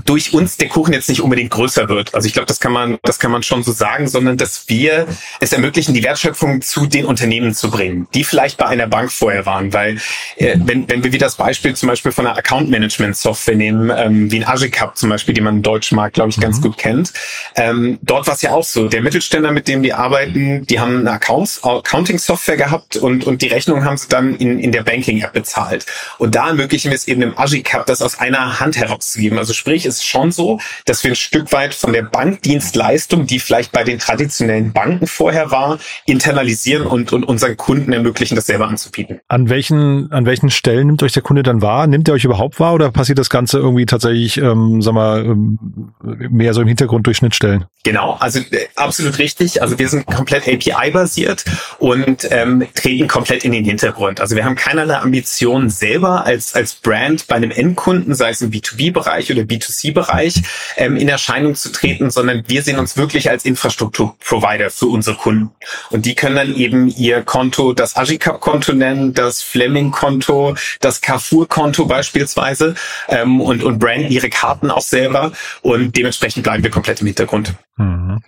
durch 0.05 0.35
uns 0.35 0.59
der 0.59 0.69
Kuchen 0.69 0.93
jetzt 0.93 1.09
nicht 1.09 1.23
unbedingt 1.23 1.51
größer 1.51 1.89
wird. 1.89 2.15
Also 2.15 2.27
ich 2.27 2.35
glaube, 2.35 2.47
das 2.47 2.61
kann 2.61 2.73
man, 2.73 2.99
das 3.03 3.19
kann 3.19 3.31
man 3.31 3.43
schon 3.43 3.63
so 3.63 3.73
sagen, 3.73 4.09
sondern 4.09 4.37
dass 4.37 4.69
wir 4.69 5.07
es 5.41 5.53
ermöglichen, 5.53 5.95
die 5.95 6.03
Wertschöpfung 6.03 6.61
zu 6.61 6.87
den 6.87 7.07
Unternehmen 7.07 7.55
zu 7.55 7.71
bringen, 7.71 8.07
die 8.13 8.25
vielleicht 8.25 8.59
bei 8.59 8.67
einer 8.67 8.87
Bank 8.87 9.11
vorher 9.11 9.47
waren. 9.47 9.73
Weil 9.73 9.99
äh, 10.37 10.57
wenn, 10.59 10.89
wenn 10.91 11.03
wir 11.03 11.13
wieder 11.13 11.27
das 11.27 11.37
Beispiel 11.37 11.75
zum 11.75 11.89
Beispiel 11.89 12.13
von 12.13 12.27
einer 12.27 12.37
Account 12.37 12.69
Management 12.69 13.17
Software 13.17 13.57
nehmen, 13.57 13.91
ähm, 13.97 14.31
wie 14.31 14.41
ein 14.41 14.47
Agicap 14.47 14.99
zum 14.99 15.09
Beispiel, 15.09 15.33
die 15.33 15.41
man 15.41 15.57
im 15.57 15.63
deutschen 15.63 15.97
Markt, 15.97 16.15
glaube 16.15 16.31
ich, 16.31 16.39
ganz 16.39 16.59
mhm. 16.59 16.63
gut 16.63 16.79
kennt, 16.79 17.13
ähm, 17.57 17.99
dort 18.03 18.27
war 18.27 18.35
es 18.35 18.43
ja 18.43 18.51
auch 18.51 18.65
so. 18.65 18.89
Der 18.89 19.01
Mittelständler, 19.01 19.51
mit 19.51 19.67
dem 19.69 19.83
die 19.83 19.95
arbeiten, 19.95 20.67
die 20.67 20.79
haben 20.79 21.01
eine 21.01 21.13
Accounts, 21.13 21.65
Accounting 21.65 22.19
Software 22.19 22.59
gehabt 22.59 22.97
und, 22.97 23.27
und 23.27 23.41
die 23.41 23.49
Rechnung 23.49 23.85
haben 23.85 23.97
sie 23.97 24.09
dann 24.09 24.37
in, 24.37 24.59
in 24.59 24.73
der 24.73 24.83
Banking 24.83 25.23
App 25.23 25.33
bezahlt. 25.33 25.87
Und 26.19 26.35
da 26.35 26.49
ermöglichen 26.49 26.91
wir 26.91 26.97
es 26.97 27.09
eben 27.15 27.23
im 27.23 27.39
Agicap, 27.39 27.87
das 27.87 28.03
aus 28.03 28.19
einer 28.19 28.61
Hand 28.61 28.77
herauszugeben. 28.77 29.39
Also 29.39 29.53
sprich, 29.53 29.87
ist 29.87 30.05
schon 30.05 30.33
so, 30.33 30.61
dass 30.85 31.05
wir 31.05 31.13
ein 31.13 31.17
Stück 31.17 31.53
weit 31.53 31.75
von 31.75 31.93
der 31.93 32.03
Bankdienstleistung, 32.03 33.27
die 33.27 33.39
vielleicht 33.39 33.73
bei 33.73 33.85
den 33.85 33.99
traditionellen 33.99 34.73
Banken 34.73 35.07
vorher 35.07 35.51
war, 35.51 35.79
internalisieren 36.07 36.87
und, 36.87 37.13
und 37.13 37.25
unseren 37.25 37.57
Kunden 37.57 37.93
ermöglichen, 37.93 38.35
das 38.35 38.47
selber 38.47 38.69
anzubieten. 38.69 39.21
An 39.29 39.49
welchen, 39.49 40.11
an 40.13 40.27
welchen 40.27 40.51
Stellen 40.51 40.89
nimmt 40.89 41.03
euch 41.03 41.13
der 41.13 41.23
Kunde 41.23 41.43
dann 41.43 41.63
wahr? 41.63 41.87
Nimmt 41.87 42.09
er 42.09 42.15
euch 42.15 42.25
überhaupt 42.25 42.59
wahr 42.59 42.75
oder 42.75 42.91
passiert 42.91 43.19
das 43.19 43.31
Ganze 43.31 43.59
irgendwie 43.59 43.87
tatsächlich, 43.87 44.37
ähm, 44.39 44.83
sag 44.83 44.95
mal, 44.95 45.25
ähm, 45.25 45.59
mehr 46.03 46.53
so 46.53 46.63
im 46.63 46.69
Hintergrund 46.69 47.07
durch 47.07 47.19
Schnittstellen? 47.19 47.67
Genau, 47.85 48.17
also 48.19 48.41
äh, 48.41 48.67
absolut 48.75 49.19
richtig. 49.19 49.63
Also 49.63 49.79
wir 49.79 49.89
sind 49.89 50.07
komplett 50.07 50.49
API-basiert 50.49 51.45
und 51.79 52.27
ähm, 52.31 52.67
treten 52.75 53.09
komplett 53.09 53.45
in 53.45 53.53
den 53.53 53.65
Hintergrund. 53.65 54.21
Also 54.21 54.35
wir 54.37 54.45
haben 54.45 54.57
keinerlei 54.57 54.97
Ambitionen 54.97 55.71
selber 55.71 56.25
als, 56.25 56.55
als 56.55 56.75
Brand 56.75 57.04
bei 57.27 57.37
einem 57.37 57.51
Endkunden, 57.51 58.15
sei 58.15 58.31
es 58.31 58.43
im 58.43 58.51
B2B-Bereich 58.51 59.31
oder 59.31 59.43
B2C-Bereich, 59.43 60.43
ähm, 60.77 60.97
in 60.97 61.09
Erscheinung 61.09 61.55
zu 61.55 61.71
treten, 61.71 62.11
sondern 62.11 62.45
wir 62.47 62.63
sehen 62.63 62.79
uns 62.79 62.97
wirklich 62.97 63.31
als 63.31 63.45
Infrastrukturprovider 63.45 64.71
für 64.71 64.87
unsere 64.87 65.17
Kunden. 65.17 65.51
Und 65.91 66.07
die 66.07 66.15
können 66.15 66.37
dann 66.37 66.55
eben 66.55 66.89
ihr 66.89 67.23
Konto, 67.23 67.73
das 67.73 67.97
Agicap-Konto 67.97 68.73
nennen, 68.73 69.15
das 69.15 69.43
Fleming-Konto, 69.43 70.57
das 70.81 71.01
Carrefour-Konto 71.01 71.87
beispielsweise 71.87 72.75
ähm, 73.09 73.41
und, 73.41 73.63
und 73.63 73.79
branden 73.79 74.11
ihre 74.11 74.31
Karten 74.31 74.71
auch 74.71 74.83
selber 74.83 75.33
und 75.63 75.97
dementsprechend 75.97 76.43
bleiben 76.43 76.63
wir 76.63 76.71
komplett 76.71 77.01
im 77.01 77.07
Hintergrund. 77.07 77.55
Mhm. 77.77 78.21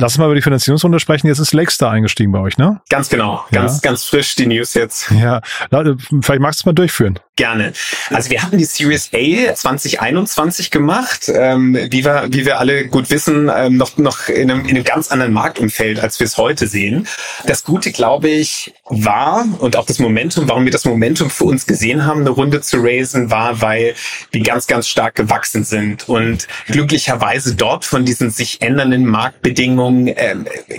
Lass 0.00 0.12
uns 0.12 0.18
mal 0.18 0.26
über 0.26 0.36
die 0.36 0.42
Finanzierungsrunde 0.42 1.00
sprechen. 1.00 1.26
Jetzt 1.26 1.40
ist 1.40 1.52
Lakestar 1.52 1.90
eingestiegen 1.90 2.30
bei 2.30 2.38
euch, 2.38 2.56
ne? 2.56 2.80
Ganz 2.88 3.08
genau. 3.08 3.44
Ganz, 3.50 3.82
ja. 3.82 3.90
ganz 3.90 4.04
frisch 4.04 4.36
die 4.36 4.46
News 4.46 4.74
jetzt. 4.74 5.10
Ja. 5.10 5.40
Vielleicht 5.70 6.40
magst 6.40 6.60
du 6.60 6.62
es 6.62 6.66
mal 6.66 6.72
durchführen. 6.72 7.18
Gerne. 7.38 7.72
Also 8.10 8.30
wir 8.30 8.42
hatten 8.42 8.58
die 8.58 8.64
Series 8.64 9.10
A 9.14 9.54
2021 9.54 10.72
gemacht, 10.72 11.30
ähm, 11.32 11.78
wie 11.88 12.04
wir, 12.04 12.26
wie 12.30 12.44
wir 12.44 12.58
alle 12.58 12.88
gut 12.88 13.10
wissen, 13.10 13.48
ähm, 13.54 13.76
noch, 13.76 13.96
noch 13.96 14.28
in 14.28 14.50
einem, 14.50 14.62
in 14.62 14.70
einem 14.70 14.82
ganz 14.82 15.12
anderen 15.12 15.32
Marktumfeld, 15.32 16.00
als 16.00 16.18
wir 16.18 16.24
es 16.24 16.36
heute 16.36 16.66
sehen. 16.66 17.06
Das 17.46 17.62
Gute, 17.62 17.92
glaube 17.92 18.28
ich, 18.28 18.74
war 18.86 19.46
und 19.60 19.76
auch 19.76 19.86
das 19.86 20.00
Momentum, 20.00 20.48
warum 20.48 20.64
wir 20.64 20.72
das 20.72 20.84
Momentum 20.84 21.30
für 21.30 21.44
uns 21.44 21.64
gesehen 21.64 22.04
haben, 22.04 22.22
eine 22.22 22.30
Runde 22.30 22.60
zu 22.60 22.78
raisen, 22.80 23.30
war, 23.30 23.62
weil 23.62 23.94
wir 24.32 24.42
ganz, 24.42 24.66
ganz 24.66 24.88
stark 24.88 25.14
gewachsen 25.14 25.62
sind 25.62 26.08
und 26.08 26.48
glücklicherweise 26.66 27.54
dort 27.54 27.84
von 27.84 28.04
diesen 28.04 28.30
sich 28.30 28.62
ändernden 28.62 29.06
Marktbedingungen 29.06 30.08
äh, 30.08 30.34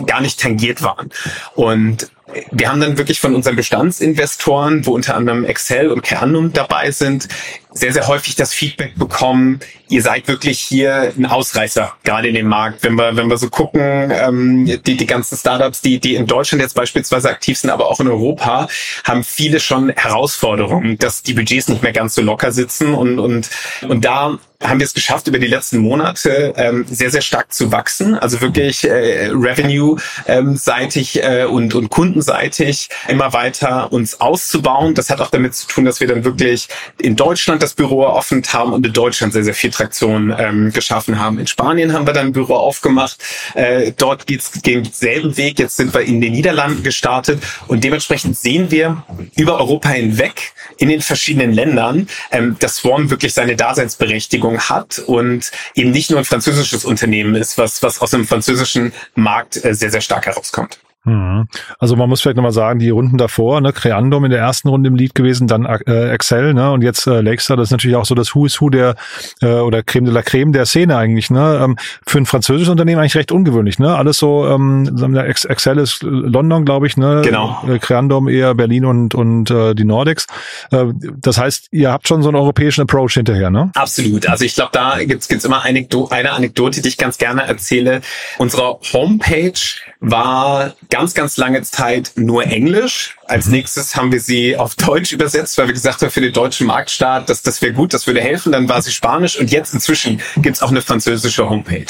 gar 0.06 0.20
nicht 0.20 0.42
tangiert 0.42 0.84
waren. 0.84 1.10
Und 1.56 2.10
wir 2.52 2.70
haben 2.70 2.80
dann 2.80 2.98
wirklich 2.98 3.20
von 3.20 3.36
unseren 3.36 3.56
Bestandsinvestoren, 3.56 4.86
wo 4.86 4.94
unter 4.94 5.16
anderem 5.16 5.46
Excel 5.46 5.92
und 5.92 6.02
Kernum 6.04 6.54
dabei 6.54 6.92
sind, 6.92 7.28
sehr, 7.72 7.94
sehr 7.94 8.08
häufig 8.08 8.36
das 8.36 8.54
Feedback 8.54 8.96
bekommen, 8.96 9.60
ihr 9.90 10.02
seid 10.02 10.28
wirklich 10.28 10.60
hier 10.60 11.14
ein 11.16 11.26
Ausreißer, 11.26 11.94
gerade 12.04 12.28
in 12.28 12.34
dem 12.34 12.48
Markt. 12.48 12.84
Wenn 12.84 12.96
wir, 12.96 13.16
wenn 13.16 13.30
wir 13.30 13.38
so 13.38 13.50
gucken, 13.50 14.12
ähm, 14.12 14.66
die, 14.66 14.98
die 14.98 15.06
ganzen 15.06 15.38
Startups, 15.38 15.82
die, 15.82 16.00
die 16.00 16.16
in 16.16 16.26
Deutschland 16.26 16.62
jetzt 16.62 16.74
beispielsweise 16.74 17.30
aktiv 17.30 17.58
sind, 17.60 17.70
aber 17.70 17.88
auch 17.88 18.00
in 18.00 18.08
Europa, 18.08 18.68
haben 19.04 19.24
viele 19.24 19.60
schon 19.60 19.90
Herausforderungen, 19.90 20.98
dass 20.98 21.22
die 21.22 21.34
Budgets 21.34 21.68
nicht 21.68 21.84
mehr 21.84 21.94
ganz 21.94 22.16
so 22.16 22.22
locker 22.22 22.52
sitzen 22.52 22.94
und, 22.94 23.20
und, 23.20 23.50
und 23.88 24.04
da 24.04 24.40
haben 24.62 24.80
wir 24.80 24.86
es 24.86 24.94
geschafft, 24.94 25.28
über 25.28 25.40
die 25.40 25.48
letzten 25.48 25.78
Monate 25.78 26.54
ähm, 26.58 26.86
sehr, 26.90 27.10
sehr 27.10 27.22
stark 27.22 27.54
zu 27.54 27.72
wachsen. 27.72 28.16
Also 28.16 28.42
wirklich 28.42 28.84
äh, 28.84 29.30
Revenue-seitig 29.32 31.22
ähm, 31.24 31.32
äh, 31.32 31.46
und, 31.46 31.76
und 31.76 31.90
kundenseitig 31.90 32.90
immer 33.08 33.32
weiter 33.32 33.92
uns 33.94 34.20
auszubauen. 34.20 34.96
Das 34.96 35.10
hat 35.10 35.22
auch 35.22 35.30
damit 35.30 35.56
zu 35.56 35.68
tun, 35.68 35.86
dass 35.86 36.02
wir 36.02 36.08
dann 36.08 36.26
wirklich 36.26 36.68
in 36.98 37.16
Deutschland 37.16 37.59
das 37.60 37.74
Büro 37.74 38.04
eröffnet 38.04 38.54
haben 38.54 38.74
und 38.74 38.86
in 38.86 38.94
Deutschland 38.94 39.34
sehr, 39.34 39.44
sehr 39.44 39.54
viel 39.54 39.72
Traktion 39.72 40.34
ähm, 40.38 40.72
geschaffen 40.72 41.20
haben. 41.20 41.40
In 41.40 41.48
Spanien 41.48 41.94
haben 41.94 42.06
wir 42.08 42.14
dann 42.14 42.28
ein 42.28 42.34
Büro 42.34 42.56
aufgemacht. 42.56 43.18
Äh, 43.54 43.94
dort 43.98 44.28
geht's 44.28 44.52
denselben 44.52 45.38
Weg. 45.38 45.60
Jetzt 45.60 45.78
sind 45.78 45.94
wir 45.94 46.02
in 46.02 46.22
den 46.22 46.34
Niederlanden 46.34 46.84
gestartet 46.84 47.42
und 47.68 47.84
dementsprechend 47.84 48.38
sehen 48.38 48.72
wir 48.72 49.04
über 49.36 49.60
Europa 49.60 49.90
hinweg 49.90 50.54
in 50.78 50.90
den 50.90 51.02
verschiedenen 51.02 51.54
Ländern, 51.54 52.08
ähm, 52.32 52.56
dass 52.60 52.78
Swan 52.78 53.10
wirklich 53.10 53.34
seine 53.34 53.56
Daseinsberechtigung 53.56 54.10
Berechtigung 54.10 54.60
hat 54.60 55.00
und 55.00 55.52
eben 55.76 55.92
nicht 55.92 56.10
nur 56.10 56.20
ein 56.20 56.26
französisches 56.26 56.86
Unternehmen 56.86 57.36
ist, 57.36 57.58
was, 57.58 57.84
was 57.84 58.02
aus 58.02 58.12
dem 58.12 58.26
französischen 58.26 58.94
Markt 59.16 59.64
äh, 59.64 59.74
sehr, 59.74 59.92
sehr 59.92 60.02
stark 60.02 60.26
herauskommt. 60.26 60.80
Mhm. 61.06 61.48
Also 61.80 61.96
man 61.96 62.10
muss 62.10 62.22
vielleicht 62.22 62.36
nochmal 62.36 62.52
sagen, 62.52 62.80
die 62.80 62.90
Runden 62.90 63.18
davor, 63.18 63.62
ne, 63.62 63.72
Creandum 63.72 64.26
in 64.26 64.32
der 64.32 64.40
ersten 64.40 64.68
Runde 64.68 64.90
im 64.90 64.96
Lead 64.96 65.16
gewesen, 65.16 65.48
dann 65.48 65.66
äh, 65.66 66.10
Excel, 66.10 66.54
ne, 66.54 66.72
und 66.72 66.84
jetzt 66.84 67.08
äh, 67.08 67.22
Lakestar, 67.22 67.58
das 67.58 67.70
ist 67.70 67.72
natürlich 67.72 67.96
auch 67.96 68.06
so 68.06 68.16
das 68.16 68.36
Who 68.36 68.46
is 68.46 68.60
Who 68.60 68.70
der 68.70 68.96
äh, 69.42 69.60
oder 69.60 69.82
Creme 69.82 70.06
de 70.06 70.14
la 70.14 70.22
Creme 70.22 70.52
der 70.52 70.66
Szene 70.66 70.98
eigentlich, 70.98 71.30
ne? 71.30 71.60
Ähm, 71.64 71.78
für 72.06 72.18
ein 72.18 72.26
französisches 72.26 72.70
Unternehmen 72.70 73.00
eigentlich 73.00 73.16
recht 73.16 73.32
ungewöhnlich, 73.32 73.80
ne? 73.80 73.96
Alles 73.96 74.18
so, 74.18 74.46
ähm, 74.48 75.16
Excel 75.16 75.78
ist 75.78 76.04
London, 76.04 76.66
glaube 76.66 76.88
ich, 76.88 76.98
ne? 76.98 77.22
Genau. 77.24 77.64
Äh, 77.68 77.80
Creandum 77.80 78.28
eher 78.28 78.54
Berlin 78.54 78.86
und 78.86 79.16
und 79.16 79.50
äh, 79.52 79.74
die 79.76 79.86
Nordics. 79.86 80.28
Äh, 80.72 80.86
das 81.18 81.38
heißt, 81.38 81.68
ihr 81.72 81.92
habt 81.92 82.08
schon 82.08 82.22
so 82.22 82.30
einen 82.30 82.38
europäischen 82.38 82.82
Approach 82.82 83.14
hinterher, 83.14 83.50
ne? 83.50 83.72
Absolut. 83.76 84.28
Also 84.28 84.44
ich 84.44 84.56
glaube, 84.56 84.72
da 84.74 85.04
gibt's 85.04 85.28
gibt's 85.28 85.46
immer 85.46 85.64
Anekdo 85.66 86.10
eine 86.10 86.32
Anekdote, 86.32 86.82
die 86.82 86.90
ich 86.90 86.98
ganz 86.98 87.18
gerne 87.18 87.44
erzähle. 87.44 88.02
Unsere 88.38 88.80
Homepage 88.94 89.60
war 90.00 90.74
ganz, 90.90 90.99
ganz 91.08 91.38
lange 91.38 91.62
Zeit 91.64 92.12
nur 92.16 92.46
Englisch. 92.46 93.18
Als 93.26 93.46
mhm. 93.46 93.54
nächstes 93.54 93.96
haben 93.96 94.12
wir 94.12 94.20
sie 94.20 94.58
auf 94.58 94.76
Deutsch 94.76 95.12
übersetzt, 95.12 95.58
weil 95.58 95.68
wir 95.68 95.74
gesagt 95.74 96.02
haben, 96.02 96.12
für 96.12 96.22
den 96.22 96.34
deutschen 96.34 96.68
Marktstaat, 96.68 97.30
dass 97.30 97.42
das 97.42 97.62
wäre 97.62 97.74
gut, 97.74 97.94
das 97.94 98.08
würde 98.08 98.22
helfen. 98.22 98.52
Dann 98.52 98.68
war 98.70 98.82
sie 98.82 98.92
Spanisch 98.92 99.38
und 99.40 99.52
jetzt 99.52 99.74
inzwischen 99.74 100.22
gibt's 100.38 100.62
auch 100.62 100.70
eine 100.70 100.82
französische 100.82 101.50
Homepage. 101.50 101.86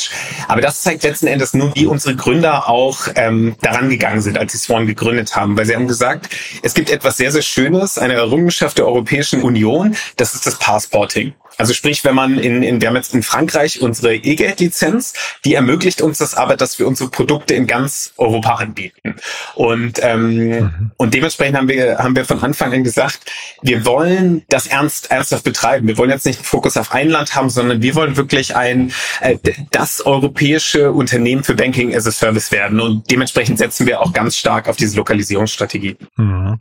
Aber 0.48 0.62
das 0.62 0.82
zeigt 0.82 1.04
letzten 1.04 1.28
Endes 1.28 1.54
nur, 1.54 1.74
wie 1.76 1.86
unsere 1.86 2.16
Gründer 2.16 2.70
auch 2.70 3.08
ähm, 3.16 3.56
daran 3.62 3.90
gegangen 3.90 4.22
sind, 4.22 4.38
als 4.38 4.52
sie 4.52 4.58
Swan 4.58 4.88
gegründet 4.88 5.36
haben. 5.36 5.58
Weil 5.58 5.66
sie 5.66 5.76
haben 5.76 5.88
gesagt, 5.88 6.30
es 6.62 6.74
gibt 6.74 6.90
etwas 6.90 7.18
sehr, 7.18 7.32
sehr 7.32 7.42
Schönes, 7.42 7.98
eine 7.98 8.14
Errungenschaft 8.14 8.78
der 8.78 8.88
Europäischen 8.88 9.42
Union, 9.44 9.96
das 10.18 10.36
ist 10.36 10.46
das 10.46 10.58
Passporting. 10.60 11.34
Also 11.60 11.74
sprich, 11.74 12.06
wenn 12.06 12.16
man 12.16 12.40
in, 12.40 12.64
in 12.64 12.80
wir 12.80 12.88
haben 12.88 12.96
jetzt 12.96 13.14
in 13.14 13.22
Frankreich 13.22 13.82
unsere 13.82 14.16
E-Geld-Lizenz, 14.16 15.14
die 15.44 15.56
ermöglicht 15.56 16.02
uns 16.02 16.18
das 16.20 16.34
aber, 16.34 16.56
dass 16.56 16.80
wir 16.80 16.88
unsere 16.88 17.10
Produkte 17.10 17.54
in 17.54 17.68
ganz 17.68 18.14
Europa 18.16 18.56
anbieten. 18.56 19.16
Und 19.56 20.00
ähm, 20.02 20.48
mhm. 20.48 20.92
und 20.96 21.14
dementsprechend 21.14 21.58
haben 21.58 21.68
wir 21.68 21.98
haben 21.98 22.16
wir 22.16 22.24
von 22.24 22.42
Anfang 22.42 22.72
an 22.72 22.86
gesagt, 22.86 23.30
wir 23.62 23.86
wollen 23.86 24.44
das 24.48 24.68
ernst 24.68 25.12
ernsthaft 25.12 25.44
betreiben. 25.44 25.86
Wir 25.86 25.98
wollen 25.98 26.12
jetzt 26.12 26.26
nicht 26.26 26.40
einen 26.40 26.46
Fokus 26.46 26.78
auf 26.78 26.94
ein 26.94 27.10
Land 27.10 27.36
haben, 27.36 27.50
sondern 27.50 27.82
wir 27.82 27.94
wollen 27.94 28.16
wirklich 28.16 28.56
ein 28.56 28.94
äh, 29.20 29.38
das 29.72 30.06
europäische 30.06 30.94
Unternehmen 30.94 31.44
für 31.44 31.56
Banking 31.56 31.94
as 31.94 32.08
a 32.08 32.12
Service 32.12 32.54
werden. 32.54 32.80
Und 32.80 33.12
dementsprechend 33.12 33.58
setzen 33.58 33.86
wir 33.86 34.00
auch 34.00 34.14
ganz 34.14 34.38
stark 34.38 34.70
auf 34.70 34.78
diese 34.78 34.96
Lokalisierungsstrategie. 34.96 35.98
Mhm 36.16 36.58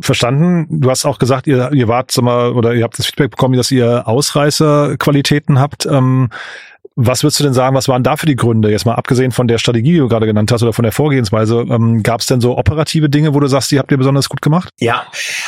verstanden. 0.00 0.66
Du 0.80 0.90
hast 0.90 1.04
auch 1.04 1.18
gesagt, 1.18 1.46
ihr, 1.46 1.72
ihr 1.72 1.88
wart, 1.88 2.10
sag 2.10 2.24
mal, 2.24 2.52
oder 2.52 2.74
ihr 2.74 2.84
habt 2.84 2.98
das 2.98 3.06
Feedback 3.06 3.30
bekommen, 3.30 3.56
dass 3.56 3.70
ihr 3.70 4.06
Ausreißerqualitäten 4.06 5.58
habt. 5.58 5.86
Ähm, 5.86 6.30
was 6.98 7.22
würdest 7.22 7.40
du 7.40 7.44
denn 7.44 7.52
sagen, 7.52 7.76
was 7.76 7.88
waren 7.88 8.02
da 8.02 8.16
für 8.16 8.24
die 8.24 8.36
Gründe? 8.36 8.70
Jetzt 8.70 8.86
mal 8.86 8.94
abgesehen 8.94 9.30
von 9.30 9.48
der 9.48 9.58
Strategie, 9.58 9.92
die 9.92 9.98
du 9.98 10.08
gerade 10.08 10.24
genannt 10.24 10.50
hast 10.50 10.62
oder 10.62 10.72
von 10.72 10.82
der 10.82 10.92
Vorgehensweise, 10.92 11.66
ähm, 11.68 12.02
gab 12.02 12.20
es 12.20 12.26
denn 12.26 12.40
so 12.40 12.56
operative 12.56 13.10
Dinge, 13.10 13.34
wo 13.34 13.40
du 13.40 13.46
sagst, 13.48 13.70
die 13.70 13.78
habt 13.78 13.90
ihr 13.92 13.98
besonders 13.98 14.30
gut 14.30 14.40
gemacht? 14.40 14.70
Ja, 14.80 15.06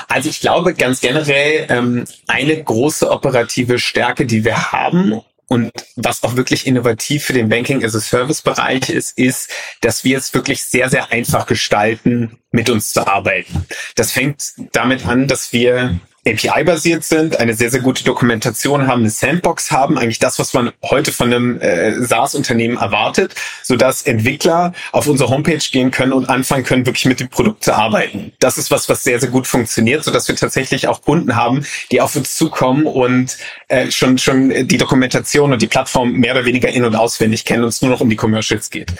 also 0.09 0.29
ich 0.29 0.41
glaube 0.41 0.75
ganz 0.75 1.01
generell, 1.01 1.67
ähm, 1.71 2.05
eine 2.27 2.63
große 2.63 3.11
operative 3.11 3.79
Stärke, 3.79 4.27
die 4.27 4.45
wir 4.45 4.73
haben, 4.73 5.23
und 5.49 5.73
was 5.97 6.23
auch 6.23 6.37
wirklich 6.37 6.67
innovativ 6.67 7.25
für 7.25 7.33
den 7.33 7.49
Banking 7.49 7.83
as 7.85 7.97
a 7.97 8.01
Service 8.01 8.43
Bereich 8.43 8.91
ist, 8.91 9.19
ist, 9.19 9.51
dass 9.81 10.05
wir 10.05 10.19
es 10.19 10.33
wirklich 10.35 10.63
sehr, 10.63 10.91
sehr 10.91 11.11
einfach 11.11 11.47
gestalten, 11.47 12.39
mit 12.53 12.71
uns 12.71 12.93
zu 12.93 13.07
arbeiten. 13.07 13.67
Das 13.97 14.13
fängt 14.13 14.53
damit 14.73 15.07
an, 15.07 15.27
dass 15.27 15.53
wir 15.53 15.99
API-basiert 16.29 17.05
sind, 17.05 17.39
eine 17.39 17.55
sehr, 17.55 17.71
sehr 17.71 17.81
gute 17.81 18.05
Dokumentation 18.05 18.87
haben, 18.87 19.01
eine 19.01 19.11
Sandbox 19.11 19.71
haben, 19.71 19.99
eigentlich 19.99 20.19
das, 20.19 20.39
was 20.39 20.55
man 20.55 20.73
heute 20.85 21.13
von 21.13 21.33
einem 21.33 21.61
äh, 21.61 21.95
SaaS-Unternehmen 22.03 22.77
erwartet, 22.77 23.35
sodass 23.63 24.03
Entwickler 24.03 24.73
auf 24.93 25.07
unsere 25.07 25.31
Homepage 25.31 25.59
gehen 25.59 25.91
können 25.91 26.13
und 26.13 26.29
anfangen 26.29 26.65
können, 26.65 26.87
wirklich 26.87 27.07
mit 27.07 27.21
dem 27.21 27.29
Produkt 27.29 27.65
zu 27.65 27.75
arbeiten. 27.75 28.33
Das 28.41 28.59
ist 28.59 28.71
was, 28.71 28.89
was 28.89 29.05
sehr, 29.05 29.21
sehr 29.21 29.31
gut 29.31 29.47
funktioniert, 29.47 30.05
sodass 30.05 30.29
wir 30.29 30.37
tatsächlich 30.37 30.89
auch 30.89 31.03
Kunden 31.03 31.37
haben, 31.37 31.65
die 31.91 32.01
auf 32.01 32.15
uns 32.17 32.35
zukommen 32.35 32.87
und 32.87 33.37
äh, 33.69 33.91
schon, 33.91 34.19
schon 34.19 34.69
die 34.69 34.79
Dokumentation 34.79 35.53
und 35.53 35.63
die 35.63 35.67
Plattform 35.67 36.13
mehr 36.13 36.33
oder 36.33 36.45
weniger 36.45 36.69
in- 36.69 36.85
und 36.85 36.97
auswendig 36.97 37.45
kennen 37.45 37.63
und 37.63 37.69
es 37.71 37.83
nur 37.83 37.91
noch 37.91 38.01
um 38.01 38.11
die 38.11 38.17
Commercials 38.17 38.71
geht. 38.71 38.93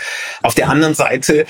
Auf 0.43 0.55
der 0.55 0.69
anderen 0.69 0.95
Seite 0.95 1.47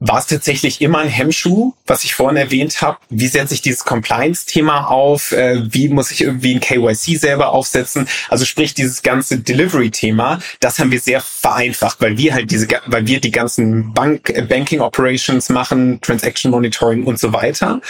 war 0.00 0.18
es 0.18 0.26
tatsächlich 0.26 0.80
immer 0.80 0.98
ein 0.98 1.08
Hemmschuh, 1.08 1.74
was 1.86 2.04
ich 2.04 2.14
vorhin 2.14 2.36
erwähnt 2.36 2.80
habe. 2.82 2.98
Wie 3.10 3.26
setze 3.26 3.54
ich 3.54 3.62
dieses 3.62 3.84
Compliance-Thema 3.84 4.86
auf? 4.86 5.32
Äh, 5.32 5.62
wie 5.72 5.88
muss 5.88 6.10
ich 6.10 6.20
irgendwie 6.20 6.54
ein 6.54 6.60
KYC 6.60 7.18
selber 7.18 7.50
aufsetzen? 7.50 8.08
Also 8.28 8.44
sprich, 8.44 8.74
dieses 8.74 9.02
ganze 9.02 9.38
Delivery-Thema, 9.38 10.38
das 10.60 10.78
haben 10.78 10.92
wir 10.92 11.00
sehr 11.00 11.20
vereinfacht, 11.20 12.00
weil 12.00 12.16
wir 12.16 12.34
halt 12.34 12.50
diese, 12.50 12.68
weil 12.86 13.06
wir 13.06 13.20
die 13.20 13.30
ganzen 13.30 13.92
Bank, 13.92 14.30
äh, 14.30 14.42
Banking 14.42 14.80
Operations 14.80 15.48
machen, 15.48 16.00
Transaction 16.00 16.50
Monitoring 16.50 17.04
und 17.04 17.18
so 17.18 17.32
weiter. 17.32 17.80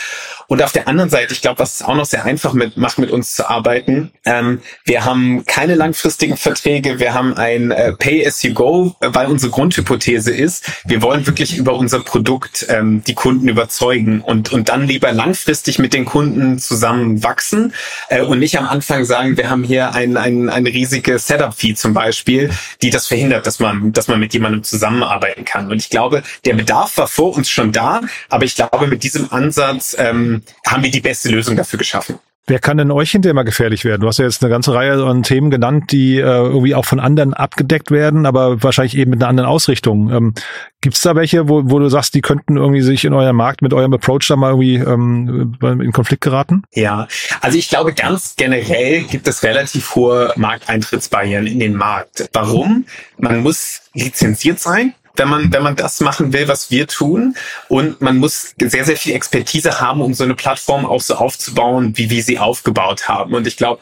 Und 0.46 0.62
auf 0.62 0.72
der 0.72 0.88
anderen 0.88 1.10
Seite, 1.10 1.34
ich 1.34 1.42
glaube, 1.42 1.58
was 1.58 1.76
es 1.76 1.82
auch 1.82 1.94
noch 1.94 2.06
sehr 2.06 2.24
einfach 2.24 2.54
mit, 2.54 2.78
macht, 2.78 2.98
mit 2.98 3.10
uns 3.10 3.34
zu 3.34 3.48
arbeiten, 3.48 4.12
ähm, 4.24 4.62
wir 4.84 5.04
haben 5.04 5.44
keine 5.44 5.74
langfristigen 5.74 6.38
Verträge, 6.38 6.98
wir 6.98 7.12
haben 7.12 7.36
ein 7.36 7.70
äh, 7.70 7.92
Pay-as-you-go, 7.92 8.96
weil 9.00 9.26
unsere 9.26 9.52
Grundhypothese 9.52 10.34
ist, 10.34 10.70
wir 10.86 11.02
wollen 11.02 11.26
wirklich 11.26 11.58
über 11.58 11.74
unser 11.98 12.04
Produkt 12.04 12.66
ähm, 12.68 13.02
die 13.04 13.14
Kunden 13.14 13.48
überzeugen 13.48 14.20
und, 14.20 14.52
und 14.52 14.68
dann 14.68 14.86
lieber 14.86 15.12
langfristig 15.12 15.78
mit 15.78 15.92
den 15.92 16.04
Kunden 16.04 16.58
zusammen 16.58 17.22
wachsen 17.22 17.72
äh, 18.08 18.22
und 18.22 18.38
nicht 18.38 18.58
am 18.58 18.66
Anfang 18.66 19.04
sagen, 19.04 19.36
wir 19.36 19.50
haben 19.50 19.64
hier 19.64 19.94
ein, 19.94 20.16
ein, 20.16 20.48
eine 20.48 20.68
riesige 20.68 21.18
Setup-Fee 21.18 21.74
zum 21.74 21.94
Beispiel, 21.94 22.50
die 22.82 22.90
das 22.90 23.06
verhindert, 23.06 23.46
dass 23.46 23.58
man, 23.58 23.92
dass 23.92 24.08
man 24.08 24.20
mit 24.20 24.32
jemandem 24.32 24.62
zusammenarbeiten 24.62 25.44
kann. 25.44 25.70
Und 25.70 25.78
ich 25.78 25.90
glaube, 25.90 26.22
der 26.44 26.54
Bedarf 26.54 26.96
war 26.98 27.08
vor 27.08 27.36
uns 27.36 27.50
schon 27.50 27.72
da, 27.72 28.00
aber 28.28 28.44
ich 28.44 28.54
glaube, 28.54 28.86
mit 28.86 29.02
diesem 29.02 29.32
Ansatz 29.32 29.96
ähm, 29.98 30.42
haben 30.66 30.82
wir 30.82 30.90
die 30.90 31.00
beste 31.00 31.28
Lösung 31.28 31.56
dafür 31.56 31.78
geschaffen. 31.78 32.18
Wer 32.48 32.58
kann 32.60 32.78
denn 32.78 32.90
euch 32.90 33.10
hinterher 33.10 33.34
mal 33.34 33.42
gefährlich 33.42 33.84
werden? 33.84 34.00
Du 34.00 34.08
hast 34.08 34.18
ja 34.18 34.24
jetzt 34.24 34.42
eine 34.42 34.50
ganze 34.50 34.72
Reihe 34.72 35.04
an 35.04 35.22
Themen 35.22 35.50
genannt, 35.50 35.92
die 35.92 36.16
äh, 36.16 36.22
irgendwie 36.22 36.74
auch 36.74 36.86
von 36.86 36.98
anderen 36.98 37.34
abgedeckt 37.34 37.90
werden, 37.90 38.24
aber 38.24 38.62
wahrscheinlich 38.62 38.96
eben 38.96 39.10
mit 39.10 39.22
einer 39.22 39.28
anderen 39.28 39.48
Ausrichtung. 39.48 40.10
Ähm, 40.10 40.34
Gibt 40.80 40.96
es 40.96 41.02
da 41.02 41.14
welche, 41.14 41.50
wo, 41.50 41.70
wo 41.70 41.78
du 41.78 41.90
sagst, 41.90 42.14
die 42.14 42.22
könnten 42.22 42.56
irgendwie 42.56 42.80
sich 42.80 43.04
in 43.04 43.12
eurem 43.12 43.36
Markt 43.36 43.60
mit 43.60 43.74
eurem 43.74 43.92
Approach 43.92 44.28
da 44.28 44.36
mal 44.36 44.52
irgendwie 44.52 44.76
ähm, 44.76 45.58
in 45.60 45.92
Konflikt 45.92 46.22
geraten? 46.22 46.62
Ja, 46.72 47.06
also 47.42 47.58
ich 47.58 47.68
glaube 47.68 47.92
ganz 47.92 48.34
generell 48.36 49.02
gibt 49.02 49.28
es 49.28 49.42
relativ 49.42 49.94
hohe 49.94 50.32
Markteintrittsbarrieren 50.36 51.46
in 51.46 51.60
den 51.60 51.76
Markt. 51.76 52.30
Warum? 52.32 52.86
Man 53.18 53.42
muss 53.42 53.82
lizenziert 53.92 54.58
sein 54.58 54.94
wenn 55.18 55.28
man, 55.28 55.52
wenn 55.52 55.62
man 55.62 55.76
das 55.76 56.00
machen 56.00 56.32
will, 56.32 56.48
was 56.48 56.70
wir 56.70 56.86
tun. 56.86 57.36
Und 57.68 58.00
man 58.00 58.18
muss 58.18 58.54
sehr, 58.58 58.84
sehr 58.84 58.96
viel 58.96 59.14
Expertise 59.14 59.80
haben, 59.80 60.00
um 60.00 60.14
so 60.14 60.24
eine 60.24 60.34
Plattform 60.34 60.86
auch 60.86 61.00
so 61.00 61.14
aufzubauen, 61.14 61.96
wie 61.96 62.10
wir 62.10 62.22
sie 62.22 62.38
aufgebaut 62.38 63.08
haben. 63.08 63.34
Und 63.34 63.46
ich 63.46 63.56
glaube, 63.56 63.80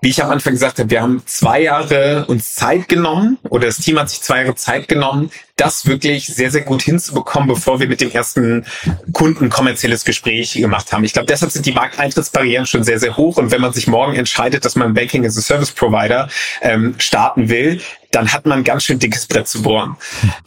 wie 0.00 0.10
ich 0.10 0.22
am 0.22 0.30
Anfang 0.30 0.52
gesagt 0.52 0.78
habe, 0.78 0.90
wir 0.90 1.02
haben 1.02 1.22
zwei 1.26 1.62
Jahre 1.62 2.26
uns 2.26 2.54
Zeit 2.54 2.88
genommen 2.88 3.38
oder 3.48 3.66
das 3.66 3.78
Team 3.78 3.98
hat 3.98 4.10
sich 4.10 4.20
zwei 4.20 4.42
Jahre 4.42 4.54
Zeit 4.54 4.88
genommen, 4.88 5.30
das 5.56 5.86
wirklich 5.86 6.26
sehr, 6.26 6.50
sehr 6.50 6.60
gut 6.60 6.82
hinzubekommen, 6.82 7.48
bevor 7.48 7.80
wir 7.80 7.88
mit 7.88 8.02
dem 8.02 8.10
ersten 8.10 8.66
Kunden 9.12 9.48
kommerzielles 9.48 10.04
Gespräch 10.04 10.52
gemacht 10.52 10.92
haben. 10.92 11.02
Ich 11.04 11.14
glaube, 11.14 11.26
deshalb 11.26 11.50
sind 11.50 11.64
die 11.64 11.72
Markteintrittsbarrieren 11.72 12.66
schon 12.66 12.84
sehr, 12.84 13.00
sehr 13.00 13.16
hoch. 13.16 13.38
Und 13.38 13.50
wenn 13.50 13.62
man 13.62 13.72
sich 13.72 13.86
morgen 13.86 14.14
entscheidet, 14.14 14.66
dass 14.66 14.76
man 14.76 14.92
Banking 14.92 15.24
as 15.24 15.38
a 15.38 15.40
Service 15.40 15.72
Provider 15.72 16.28
ähm, 16.60 16.94
starten 16.98 17.48
will, 17.48 17.80
dann 18.16 18.32
hat 18.32 18.46
man 18.46 18.64
ganz 18.64 18.84
schön 18.84 18.98
dickes 18.98 19.26
Brett 19.26 19.46
zu 19.46 19.60
bohren. 19.60 19.96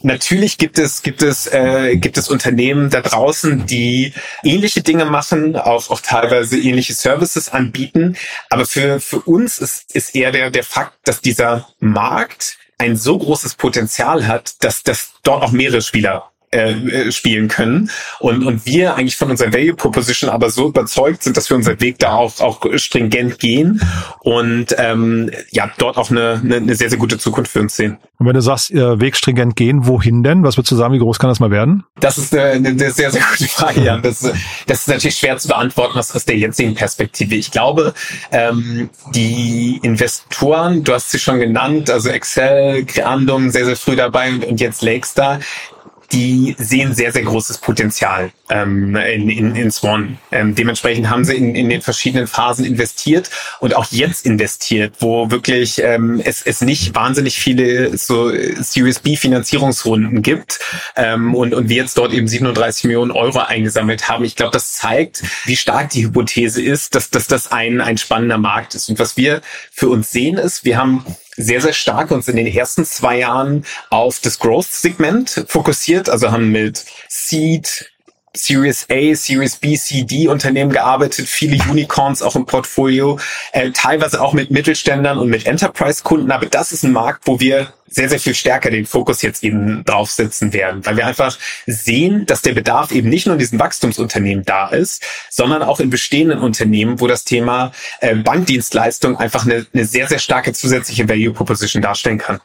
Natürlich 0.02 0.58
gibt 0.58 0.76
es 0.76 1.02
gibt 1.02 1.22
es 1.22 1.46
äh, 1.46 1.96
gibt 1.96 2.18
es 2.18 2.28
Unternehmen 2.28 2.90
da 2.90 3.00
draußen, 3.00 3.64
die 3.66 4.12
ähnliche 4.42 4.82
Dinge 4.82 5.04
machen, 5.04 5.54
auch 5.54 5.88
auch 5.90 6.00
teilweise 6.00 6.58
ähnliche 6.58 6.94
Services 6.94 7.48
anbieten. 7.48 8.16
Aber 8.48 8.66
für 8.66 9.00
für 9.00 9.20
uns 9.20 9.60
ist 9.60 9.94
ist 9.94 10.16
eher 10.16 10.32
der 10.32 10.50
der 10.50 10.64
Fakt, 10.64 10.98
dass 11.04 11.20
dieser 11.20 11.68
Markt 11.78 12.58
ein 12.78 12.96
so 12.96 13.18
großes 13.18 13.54
Potenzial 13.54 14.26
hat, 14.26 14.64
dass, 14.64 14.82
dass 14.82 15.12
dort 15.22 15.42
auch 15.42 15.52
mehrere 15.52 15.82
Spieler 15.82 16.29
äh, 16.52 16.72
äh, 16.72 17.12
spielen 17.12 17.46
können 17.46 17.92
und 18.18 18.44
und 18.44 18.66
wir 18.66 18.96
eigentlich 18.96 19.16
von 19.16 19.30
unserer 19.30 19.52
Value 19.52 19.74
Proposition 19.74 20.28
aber 20.28 20.50
so 20.50 20.66
überzeugt 20.66 21.22
sind, 21.22 21.36
dass 21.36 21.48
wir 21.48 21.56
unseren 21.56 21.80
Weg 21.80 22.00
da 22.00 22.14
auch 22.14 22.40
auch 22.40 22.60
stringent 22.74 23.38
gehen 23.38 23.80
und 24.18 24.74
ähm, 24.76 25.30
ja 25.52 25.70
dort 25.78 25.96
auch 25.96 26.10
eine, 26.10 26.40
eine, 26.42 26.56
eine 26.56 26.74
sehr 26.74 26.88
sehr 26.88 26.98
gute 26.98 27.18
Zukunft 27.18 27.52
für 27.52 27.60
uns 27.60 27.76
sehen. 27.76 27.98
Und 28.18 28.26
wenn 28.26 28.34
du 28.34 28.42
sagst 28.42 28.72
äh, 28.72 29.00
Weg 29.00 29.16
stringent 29.16 29.54
gehen, 29.54 29.86
wohin 29.86 30.24
denn? 30.24 30.42
Was 30.42 30.56
würdest 30.56 30.72
du 30.72 30.76
sagen? 30.76 30.92
Wie 30.92 30.98
groß 30.98 31.20
kann 31.20 31.30
das 31.30 31.38
mal 31.38 31.52
werden? 31.52 31.84
Das 32.00 32.18
ist 32.18 32.34
eine, 32.34 32.68
eine 32.68 32.90
sehr 32.90 33.12
sehr 33.12 33.22
gute 33.30 33.48
Frage, 33.48 33.82
Jan. 33.82 34.02
Das, 34.02 34.28
das 34.66 34.80
ist 34.80 34.88
natürlich 34.88 35.18
schwer 35.18 35.38
zu 35.38 35.46
beantworten 35.46 35.96
aus, 36.00 36.14
aus 36.16 36.24
der 36.24 36.36
jetzigen 36.36 36.74
Perspektive. 36.74 37.36
Ich 37.36 37.52
glaube, 37.52 37.94
ähm, 38.32 38.90
die 39.14 39.78
Investoren, 39.84 40.82
du 40.82 40.94
hast 40.94 41.12
sie 41.12 41.20
schon 41.20 41.38
genannt, 41.38 41.90
also 41.90 42.08
Excel, 42.08 42.84
Creandum 42.86 43.50
sehr 43.50 43.66
sehr 43.66 43.76
früh 43.76 43.94
dabei 43.94 44.30
und, 44.30 44.44
und 44.44 44.60
jetzt 44.60 44.82
Lakestar 44.82 45.38
die 46.12 46.56
sehen 46.58 46.94
sehr, 46.94 47.12
sehr 47.12 47.22
großes 47.22 47.58
Potenzial 47.58 48.32
ähm, 48.48 48.96
in, 48.96 49.28
in, 49.28 49.54
in 49.54 49.70
Swan. 49.70 50.18
Ähm, 50.32 50.54
dementsprechend 50.54 51.08
haben 51.08 51.24
sie 51.24 51.36
in, 51.36 51.54
in 51.54 51.68
den 51.68 51.82
verschiedenen 51.82 52.26
Phasen 52.26 52.64
investiert 52.64 53.30
und 53.60 53.76
auch 53.76 53.86
jetzt 53.90 54.26
investiert, 54.26 54.94
wo 54.98 55.30
wirklich 55.30 55.80
ähm, 55.82 56.20
es, 56.24 56.42
es 56.42 56.60
nicht 56.60 56.94
wahnsinnig 56.94 57.38
viele 57.38 57.96
so 57.96 58.30
Series 58.30 58.98
B 58.98 59.16
Finanzierungsrunden 59.16 60.22
gibt 60.22 60.58
ähm, 60.96 61.34
und, 61.34 61.54
und 61.54 61.68
wir 61.68 61.76
jetzt 61.76 61.96
dort 61.96 62.12
eben 62.12 62.26
37 62.26 62.84
Millionen 62.84 63.12
Euro 63.12 63.38
eingesammelt 63.38 64.08
haben. 64.08 64.24
Ich 64.24 64.36
glaube, 64.36 64.52
das 64.52 64.72
zeigt, 64.72 65.22
wie 65.44 65.56
stark 65.56 65.90
die 65.90 66.04
Hypothese 66.04 66.62
ist, 66.62 66.94
dass, 66.94 67.10
dass 67.10 67.28
das 67.28 67.52
ein, 67.52 67.80
ein 67.80 67.98
spannender 67.98 68.38
Markt 68.38 68.74
ist. 68.74 68.88
Und 68.88 68.98
was 68.98 69.16
wir 69.16 69.42
für 69.70 69.88
uns 69.88 70.10
sehen 70.10 70.38
ist, 70.38 70.64
wir 70.64 70.76
haben 70.76 71.04
sehr, 71.42 71.60
sehr 71.60 71.72
stark 71.72 72.10
uns 72.10 72.28
in 72.28 72.36
den 72.36 72.46
ersten 72.46 72.84
zwei 72.84 73.18
Jahren 73.18 73.64
auf 73.90 74.20
das 74.20 74.38
Growth-Segment 74.38 75.44
fokussiert, 75.48 76.08
also 76.08 76.30
haben 76.30 76.50
mit 76.50 76.84
Seed, 77.08 77.90
Series 78.32 78.86
A, 78.90 79.14
Series 79.14 79.56
B, 79.56 79.76
C, 79.76 80.04
D 80.04 80.28
Unternehmen 80.28 80.70
gearbeitet, 80.70 81.26
viele 81.26 81.62
Unicorns 81.68 82.22
auch 82.22 82.36
im 82.36 82.46
Portfolio, 82.46 83.18
äh, 83.52 83.70
teilweise 83.72 84.20
auch 84.20 84.32
mit 84.32 84.50
Mittelständlern 84.50 85.18
und 85.18 85.28
mit 85.28 85.46
Enterprise-Kunden, 85.46 86.30
aber 86.30 86.46
das 86.46 86.70
ist 86.70 86.84
ein 86.84 86.92
Markt, 86.92 87.26
wo 87.26 87.40
wir 87.40 87.72
sehr, 87.90 88.08
sehr 88.08 88.20
viel 88.20 88.34
stärker 88.34 88.70
den 88.70 88.86
Fokus 88.86 89.20
jetzt 89.22 89.42
eben 89.42 89.84
draufsetzen 89.84 90.52
werden, 90.52 90.86
weil 90.86 90.96
wir 90.96 91.06
einfach 91.06 91.36
sehen, 91.66 92.24
dass 92.26 92.42
der 92.42 92.54
Bedarf 92.54 92.92
eben 92.92 93.08
nicht 93.08 93.26
nur 93.26 93.34
in 93.34 93.40
diesen 93.40 93.58
Wachstumsunternehmen 93.58 94.44
da 94.44 94.68
ist, 94.68 95.04
sondern 95.28 95.62
auch 95.62 95.80
in 95.80 95.90
bestehenden 95.90 96.38
Unternehmen, 96.38 97.00
wo 97.00 97.06
das 97.06 97.24
Thema 97.24 97.72
äh, 98.00 98.14
Bankdienstleistung 98.14 99.16
einfach 99.16 99.44
eine, 99.44 99.66
eine 99.74 99.84
sehr, 99.84 100.06
sehr 100.06 100.20
starke 100.20 100.52
zusätzliche 100.52 101.08
Value 101.08 101.32
Proposition 101.32 101.82
darstellen 101.82 102.18
kann. 102.18 102.40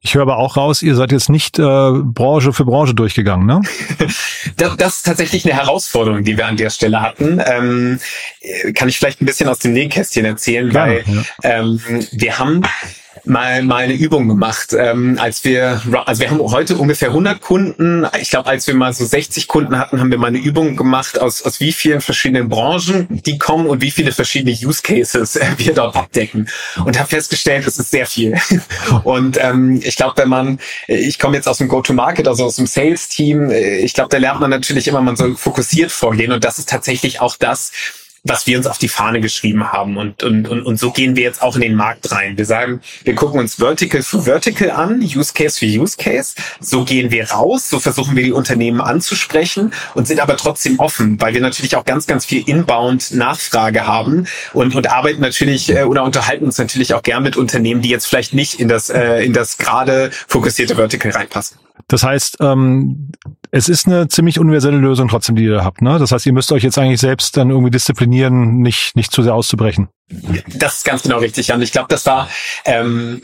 Ich 0.00 0.14
höre 0.14 0.22
aber 0.22 0.38
auch 0.38 0.56
raus, 0.56 0.82
ihr 0.82 0.96
seid 0.96 1.12
jetzt 1.12 1.28
nicht 1.28 1.58
äh, 1.58 1.62
Branche 1.62 2.52
für 2.52 2.64
Branche 2.64 2.94
durchgegangen, 2.94 3.46
ne? 3.46 3.60
das, 4.56 4.76
das 4.76 4.96
ist 4.96 5.06
tatsächlich 5.06 5.44
eine 5.44 5.54
Herausforderung, 5.54 6.24
die 6.24 6.36
wir 6.36 6.46
an 6.46 6.56
der 6.56 6.70
Stelle 6.70 7.00
hatten. 7.00 7.40
Ähm, 7.44 8.00
kann 8.74 8.88
ich 8.88 8.98
vielleicht 8.98 9.22
ein 9.22 9.26
bisschen 9.26 9.48
aus 9.48 9.60
dem 9.60 9.72
Nähkästchen 9.72 10.24
erzählen, 10.24 10.68
ja, 10.68 10.74
weil 10.74 11.04
ja. 11.06 11.22
Ähm, 11.44 11.80
wir 12.10 12.38
haben 12.38 12.62
mal, 13.24 13.62
mal 13.62 13.84
eine 13.84 13.94
Übung 13.94 14.28
gemacht. 14.28 14.74
Ähm, 14.76 15.18
als 15.20 15.44
wir, 15.44 15.80
also 16.06 16.22
wir 16.22 16.30
haben 16.30 16.40
heute 16.40 16.76
ungefähr 16.76 17.08
100 17.08 17.40
Kunden. 17.40 18.06
Ich 18.20 18.30
glaube, 18.30 18.48
als 18.48 18.66
wir 18.66 18.74
mal 18.74 18.92
so 18.92 19.04
60 19.04 19.48
Kunden 19.48 19.78
hatten, 19.78 20.00
haben 20.00 20.10
wir 20.10 20.18
mal 20.18 20.28
eine 20.28 20.38
Übung 20.38 20.76
gemacht, 20.76 21.20
aus, 21.20 21.42
aus 21.42 21.60
wie 21.60 21.72
vielen 21.72 22.00
verschiedenen 22.00 22.48
Branchen 22.48 23.06
die 23.10 23.38
kommen 23.38 23.66
und 23.66 23.80
wie 23.80 23.90
viele 23.90 24.12
verschiedene 24.12 24.52
Use 24.52 24.82
Cases 24.82 25.36
äh, 25.36 25.46
wir 25.56 25.74
dort 25.74 25.96
abdecken. 25.96 26.48
Und 26.84 26.98
habe 26.98 27.08
festgestellt, 27.08 27.66
es 27.66 27.78
ist 27.78 27.90
sehr 27.90 28.06
viel. 28.06 28.36
Und 29.04 29.38
ähm, 29.40 29.80
ich 29.82 29.96
glaube, 29.96 30.22
wenn 30.22 30.28
man, 30.28 30.58
ich 30.86 31.18
komme 31.18 31.36
jetzt 31.36 31.48
aus 31.48 31.58
dem 31.58 31.68
Go-to-Market, 31.68 32.28
also 32.28 32.44
aus 32.44 32.56
dem 32.56 32.66
Sales-Team, 32.66 33.50
äh, 33.50 33.78
ich 33.78 33.94
glaube, 33.94 34.10
da 34.10 34.18
lernt 34.18 34.40
man 34.40 34.50
natürlich 34.50 34.88
immer, 34.88 35.00
man 35.00 35.16
soll 35.16 35.36
fokussiert 35.36 35.90
vorgehen. 35.92 36.32
Und 36.32 36.44
das 36.44 36.58
ist 36.58 36.68
tatsächlich 36.68 37.20
auch 37.20 37.36
das, 37.36 37.72
was 38.24 38.46
wir 38.46 38.56
uns 38.56 38.66
auf 38.66 38.78
die 38.78 38.88
Fahne 38.88 39.20
geschrieben 39.20 39.72
haben. 39.72 39.96
Und, 39.96 40.22
und, 40.22 40.48
und, 40.48 40.62
und 40.62 40.78
so 40.78 40.92
gehen 40.92 41.16
wir 41.16 41.24
jetzt 41.24 41.42
auch 41.42 41.56
in 41.56 41.62
den 41.62 41.74
Markt 41.74 42.12
rein. 42.12 42.38
Wir 42.38 42.46
sagen, 42.46 42.80
wir 43.02 43.14
gucken 43.14 43.40
uns 43.40 43.56
Vertical 43.56 44.02
für 44.02 44.22
Vertical 44.22 44.70
an, 44.70 45.00
Use 45.00 45.32
Case 45.34 45.58
für 45.58 45.66
Use 45.66 45.96
Case. 45.96 46.34
So 46.60 46.84
gehen 46.84 47.10
wir 47.10 47.30
raus, 47.30 47.68
so 47.68 47.80
versuchen 47.80 48.14
wir 48.14 48.22
die 48.22 48.32
Unternehmen 48.32 48.80
anzusprechen 48.80 49.72
und 49.94 50.06
sind 50.06 50.20
aber 50.20 50.36
trotzdem 50.36 50.78
offen, 50.78 51.20
weil 51.20 51.34
wir 51.34 51.40
natürlich 51.40 51.74
auch 51.74 51.84
ganz, 51.84 52.06
ganz 52.06 52.24
viel 52.24 52.48
Inbound-Nachfrage 52.48 53.86
haben 53.86 54.26
und, 54.52 54.74
und 54.76 54.90
arbeiten 54.90 55.20
natürlich 55.20 55.70
äh, 55.70 55.82
oder 55.82 56.04
unterhalten 56.04 56.44
uns 56.44 56.58
natürlich 56.58 56.94
auch 56.94 57.02
gern 57.02 57.24
mit 57.24 57.36
Unternehmen, 57.36 57.82
die 57.82 57.88
jetzt 57.88 58.06
vielleicht 58.06 58.34
nicht 58.34 58.60
in 58.60 58.68
das, 58.68 58.88
äh, 58.88 59.24
in 59.24 59.32
das 59.32 59.58
gerade 59.58 60.10
fokussierte 60.28 60.76
Vertical 60.76 61.10
reinpassen. 61.10 61.58
Das 61.88 62.02
heißt, 62.02 62.38
ähm, 62.40 63.12
es 63.50 63.68
ist 63.68 63.86
eine 63.86 64.08
ziemlich 64.08 64.38
universelle 64.38 64.78
Lösung 64.78 65.08
trotzdem, 65.08 65.36
die 65.36 65.44
ihr 65.44 65.64
habt. 65.64 65.82
Ne? 65.82 65.98
Das 65.98 66.12
heißt, 66.12 66.26
ihr 66.26 66.32
müsst 66.32 66.52
euch 66.52 66.62
jetzt 66.62 66.78
eigentlich 66.78 67.00
selbst 67.00 67.36
dann 67.36 67.50
irgendwie 67.50 67.70
disziplinieren, 67.70 68.58
nicht, 68.58 68.96
nicht 68.96 69.12
zu 69.12 69.22
sehr 69.22 69.34
auszubrechen. 69.34 69.88
Das 70.46 70.78
ist 70.78 70.84
ganz 70.84 71.02
genau 71.02 71.18
richtig, 71.18 71.48
Jan. 71.48 71.62
Ich 71.62 71.72
glaube, 71.72 71.88
das 71.88 72.06
war 72.06 72.28
ähm, 72.64 73.22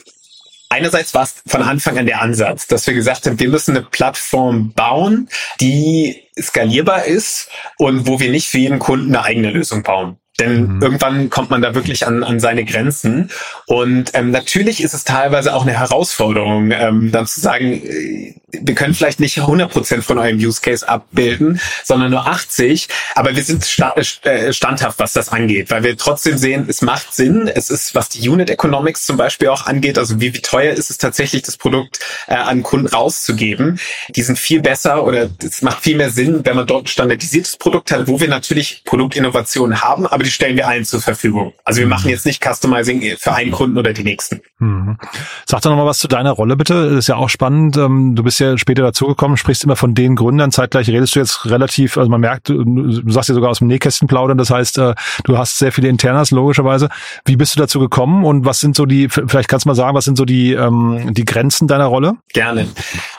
einerseits 0.69 1.15
war 1.15 1.25
es 1.25 1.43
von 1.47 1.63
Anfang 1.63 1.99
an 1.99 2.07
der 2.07 2.21
Ansatz, 2.21 2.67
dass 2.67 2.87
wir 2.87 2.95
gesagt 2.95 3.27
haben, 3.27 3.39
wir 3.41 3.49
müssen 3.49 3.77
eine 3.77 3.85
Plattform 3.85 4.73
bauen, 4.73 5.29
die 5.61 6.23
skalierbar 6.41 7.05
ist 7.05 7.49
und 7.77 8.07
wo 8.07 8.21
wir 8.21 8.31
nicht 8.31 8.49
für 8.49 8.59
jeden 8.59 8.79
Kunden 8.79 9.15
eine 9.15 9.25
eigene 9.25 9.51
Lösung 9.51 9.83
bauen. 9.83 10.19
Denn 10.41 10.77
mhm. 10.77 10.83
irgendwann 10.83 11.31
kommt 11.31 11.51
man 11.51 11.63
da 11.63 11.75
wirklich 11.75 12.07
an, 12.07 12.23
an 12.23 12.39
seine 12.39 12.65
Grenzen. 12.65 13.31
Und 13.67 14.13
ähm, 14.15 14.31
natürlich 14.31 14.83
ist 14.83 14.95
es 14.95 15.05
teilweise 15.05 15.53
auch 15.55 15.63
eine 15.63 15.77
Herausforderung, 15.77 16.71
ähm, 16.71 17.11
dann 17.11 17.27
zu 17.27 17.41
sagen, 17.41 17.73
äh, 17.73 18.35
wir 18.51 18.75
können 18.75 18.95
vielleicht 18.95 19.21
nicht 19.21 19.39
100% 19.39 20.03
von 20.03 20.19
eurem 20.19 20.37
Use 20.37 20.61
Case 20.63 20.89
abbilden, 20.89 21.61
sondern 21.85 22.13
nur 22.13 22.27
80. 22.27 22.89
Aber 23.15 23.35
wir 23.35 23.43
sind 23.43 23.65
sta 23.65 23.95
äh, 23.97 24.53
standhaft, 24.53 24.99
was 24.99 25.13
das 25.13 25.29
angeht, 25.31 25.71
weil 25.71 25.83
wir 25.83 25.97
trotzdem 25.97 26.39
sehen, 26.39 26.67
es 26.69 26.83
macht 26.83 27.15
Sinn. 27.15 27.51
Es 27.53 27.69
ist, 27.69 27.95
was 27.95 28.09
die 28.09 28.27
Unit 28.29 28.49
Economics 28.49 29.05
zum 29.05 29.17
Beispiel 29.17 29.49
auch 29.49 29.67
angeht, 29.67 29.99
also 29.99 30.21
wie, 30.21 30.35
wie 30.35 30.41
teuer 30.41 30.73
ist 30.73 30.91
es 30.91 30.99
tatsächlich, 30.99 31.43
das 31.43 31.57
Produkt 31.57 31.99
äh, 32.29 32.35
an 32.35 32.63
Kunden 32.63 32.87
rauszugeben. 32.87 33.81
Die 34.11 34.23
sind 34.23 34.39
viel 34.39 34.63
besser 34.63 35.05
oder 35.05 35.29
es 35.45 35.63
macht 35.63 35.83
viel 35.83 35.97
mehr 35.97 36.11
Sinn, 36.11 36.41
wenn 36.45 36.57
man 36.57 36.67
dort 36.67 36.85
ein 36.85 36.89
standardisiertes 36.89 37.57
Produkt 37.57 37.91
hat, 37.91 38.07
wo 38.07 38.21
wir 38.21 38.29
natürlich 38.29 38.83
Produktinnovationen 38.85 39.83
haben, 39.83 40.07
aber 40.07 40.28
die 40.29 40.33
stellen 40.33 40.57
wir 40.57 40.69
allen 40.69 40.85
zur 40.85 41.01
Verfügung. 41.01 41.55
Also 41.65 41.79
wir 41.79 41.87
mhm. 41.87 41.91
machen 41.91 42.11
jetzt 42.11 42.27
nicht 42.27 42.45
Customizing 42.45 43.17
für 43.19 43.33
einen 43.33 43.51
Kunden 43.51 43.79
oder 43.79 43.93
die 43.93 44.05
nächsten. 44.05 44.41
Mhm. 44.59 44.99
Sag 45.47 45.63
doch 45.63 45.71
noch 45.71 45.79
mal 45.79 45.87
was 45.87 45.99
zu 45.99 46.09
deiner 46.09 46.33
Rolle 46.33 46.57
bitte. 46.57 46.91
Das 46.91 46.99
ist 46.99 47.09
ja 47.09 47.17
auch 47.17 47.31
spannend. 47.31 47.77
Ähm, 47.77 48.15
du 48.15 48.23
bist 48.23 48.39
ja 48.41 48.59
später 48.59 48.83
dazugekommen, 48.83 49.37
sprichst 49.37 49.65
immer 49.65 49.77
von 49.77 49.95
den 49.95 50.17
Gründern. 50.17 50.53
Zeitgleich 50.53 50.89
redest 50.89 51.15
du 51.15 51.21
jetzt 51.21 51.47
relativ, 51.47 51.97
also 51.97 52.11
man 52.11 52.21
merkt, 52.21 52.51
du 52.51 53.11
sagst 53.11 53.31
ja 53.31 53.35
sogar 53.35 53.51
aus 53.51 53.59
dem 53.59 53.69
Nähkästchen 53.69 54.07
plaudern. 54.07 54.37
Das 54.37 54.51
heißt, 54.51 54.79
äh, 54.79 54.95
du 55.25 55.39
hast 55.39 55.59
sehr 55.59 55.73
viele 55.73 55.89
Internas 55.89 56.31
logischerweise. 56.31 56.89
Wie 57.25 57.37
bist 57.37 57.57
du 57.57 57.61
dazu 57.61 57.81
gekommen 57.81 58.25
und 58.25 58.45
was 58.45 58.61
sind 58.61 58.77
so 58.77 58.85
die, 58.85 59.09
vielleicht 59.09 59.49
kannst 59.49 59.65
du 59.65 59.71
mal 59.71 59.75
sagen, 59.75 59.97
was 59.97 60.05
sind 60.05 60.19
so 60.19 60.27
die, 60.27 60.53
ähm, 60.53 61.15
die 61.15 61.25
Grenzen 61.25 61.69
deiner 61.69 61.87
Rolle? 61.87 62.17
Gerne. 62.33 62.69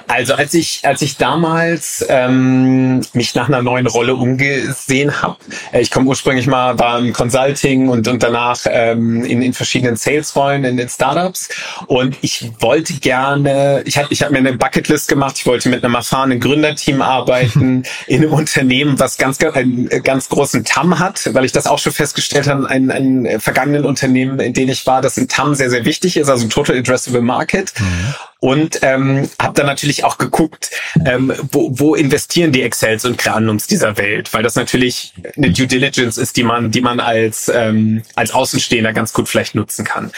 Also 0.07 0.35
als 0.35 0.53
ich, 0.53 0.81
als 0.83 1.01
ich 1.01 1.17
damals 1.17 2.05
ähm, 2.07 3.01
mich 3.13 3.33
nach 3.33 3.47
einer 3.47 3.61
neuen 3.63 3.87
Rolle 3.87 4.15
umgesehen 4.15 5.21
habe, 5.21 5.37
äh, 5.71 5.81
ich 5.81 5.91
komme 5.91 6.07
ursprünglich 6.07 6.47
mal, 6.47 6.77
war 6.77 6.98
im 6.99 7.13
Consulting 7.13 7.89
und, 7.89 8.07
und 8.07 8.21
danach 8.21 8.61
ähm, 8.69 9.23
in, 9.23 9.41
in 9.41 9.53
verschiedenen 9.53 9.95
Sales-Rollen 9.95 10.63
in 10.63 10.77
den 10.77 10.89
Startups. 10.89 11.49
Und 11.87 12.17
ich 12.21 12.51
wollte 12.59 12.93
gerne, 12.93 13.81
ich 13.85 13.97
habe 13.97 14.07
ich 14.11 14.21
hab 14.21 14.31
mir 14.31 14.37
eine 14.39 14.53
Bucketlist 14.53 15.07
gemacht, 15.07 15.35
ich 15.37 15.45
wollte 15.45 15.69
mit 15.69 15.83
einem 15.83 15.95
erfahrenen 15.95 16.39
Gründerteam 16.39 17.01
arbeiten, 17.01 17.83
in 18.07 18.21
einem 18.21 18.33
Unternehmen, 18.33 18.99
was 18.99 19.17
ganz, 19.17 19.39
einen 19.41 19.89
ganz 20.03 20.29
großen 20.29 20.63
TAM 20.65 20.99
hat, 20.99 21.33
weil 21.33 21.45
ich 21.45 21.51
das 21.51 21.67
auch 21.67 21.79
schon 21.79 21.93
festgestellt 21.93 22.47
habe, 22.47 22.69
ein, 22.69 22.91
ein 22.91 23.39
vergangenen 23.39 23.85
Unternehmen, 23.85 24.39
in 24.39 24.53
dem 24.53 24.69
ich 24.69 24.85
war, 24.85 25.01
dass 25.01 25.17
ein 25.17 25.27
TAM 25.27 25.55
sehr, 25.55 25.69
sehr 25.69 25.85
wichtig 25.85 26.17
ist, 26.17 26.29
also 26.29 26.45
ein 26.45 26.49
Total 26.49 26.77
Addressable 26.77 27.21
Market. 27.21 27.73
Mhm. 27.79 28.15
Und 28.41 28.79
ähm, 28.83 29.29
habe 29.41 29.53
dann 29.53 29.65
natürlich 29.65 30.05
auch 30.05 30.17
geguckt, 30.17 30.71
ähm, 31.05 31.33
wo, 31.51 31.77
wo 31.77 31.95
investieren 31.95 32.53
die 32.53 32.61
Excels 32.61 33.03
und 33.03 33.17
Kranums 33.17 33.67
dieser 33.67 33.97
Welt, 33.97 34.33
weil 34.33 34.43
das 34.43 34.55
natürlich 34.55 35.13
eine 35.35 35.51
Due 35.51 35.67
Diligence 35.67 36.17
ist, 36.17 36.37
die 36.37 36.43
man, 36.43 36.71
die 36.71 36.79
man 36.79 37.01
als, 37.01 37.51
ähm, 37.53 38.03
als 38.15 38.31
Außenstehender 38.31 38.93
ganz 38.93 39.11
gut 39.11 39.27
vielleicht 39.27 39.55
nutzen 39.55 39.83
kann. 39.83 40.11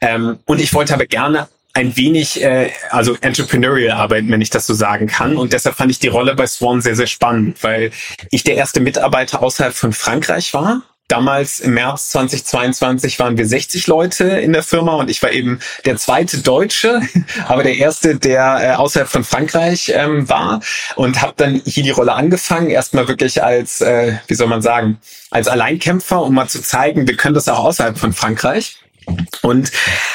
Ähm, 0.00 0.38
und 0.44 0.60
ich 0.60 0.74
wollte 0.74 0.94
aber 0.94 1.06
gerne 1.06 1.48
ein 1.76 1.96
wenig, 1.96 2.42
äh, 2.42 2.70
also 2.90 3.16
entrepreneurial 3.20 3.98
arbeiten, 3.98 4.30
wenn 4.30 4.40
ich 4.40 4.50
das 4.50 4.66
so 4.66 4.72
sagen 4.72 5.08
kann. 5.08 5.36
Und 5.36 5.52
deshalb 5.52 5.76
fand 5.76 5.90
ich 5.90 5.98
die 5.98 6.08
Rolle 6.08 6.34
bei 6.34 6.46
Swan 6.46 6.80
sehr, 6.80 6.96
sehr 6.96 7.06
spannend, 7.06 7.62
weil 7.62 7.90
ich 8.30 8.44
der 8.44 8.54
erste 8.54 8.80
Mitarbeiter 8.80 9.42
außerhalb 9.42 9.74
von 9.74 9.92
Frankreich 9.92 10.54
war 10.54 10.82
Damals 11.08 11.60
im 11.60 11.74
März 11.74 12.10
2022 12.10 13.18
waren 13.20 13.38
wir 13.38 13.46
60 13.46 13.86
Leute 13.86 14.24
in 14.24 14.52
der 14.52 14.64
Firma 14.64 14.94
und 14.94 15.08
ich 15.08 15.22
war 15.22 15.30
eben 15.30 15.60
der 15.84 15.96
zweite 15.96 16.38
Deutsche, 16.38 17.00
aber 17.46 17.62
der 17.62 17.76
erste, 17.76 18.16
der 18.16 18.58
äh, 18.60 18.74
außerhalb 18.74 19.08
von 19.08 19.22
Frankreich 19.22 19.92
ähm, 19.94 20.28
war 20.28 20.60
und 20.96 21.22
habe 21.22 21.34
dann 21.36 21.62
hier 21.64 21.84
die 21.84 21.90
Rolle 21.90 22.14
angefangen, 22.14 22.70
erstmal 22.70 23.06
wirklich 23.06 23.42
als, 23.42 23.80
äh, 23.80 24.14
wie 24.26 24.34
soll 24.34 24.48
man 24.48 24.62
sagen, 24.62 24.98
als 25.30 25.46
Alleinkämpfer, 25.46 26.22
um 26.22 26.34
mal 26.34 26.48
zu 26.48 26.60
zeigen, 26.60 27.06
wir 27.06 27.16
können 27.16 27.34
das 27.34 27.48
auch 27.48 27.64
außerhalb 27.64 27.96
von 27.96 28.12
Frankreich. 28.12 28.78
Und 29.42 29.70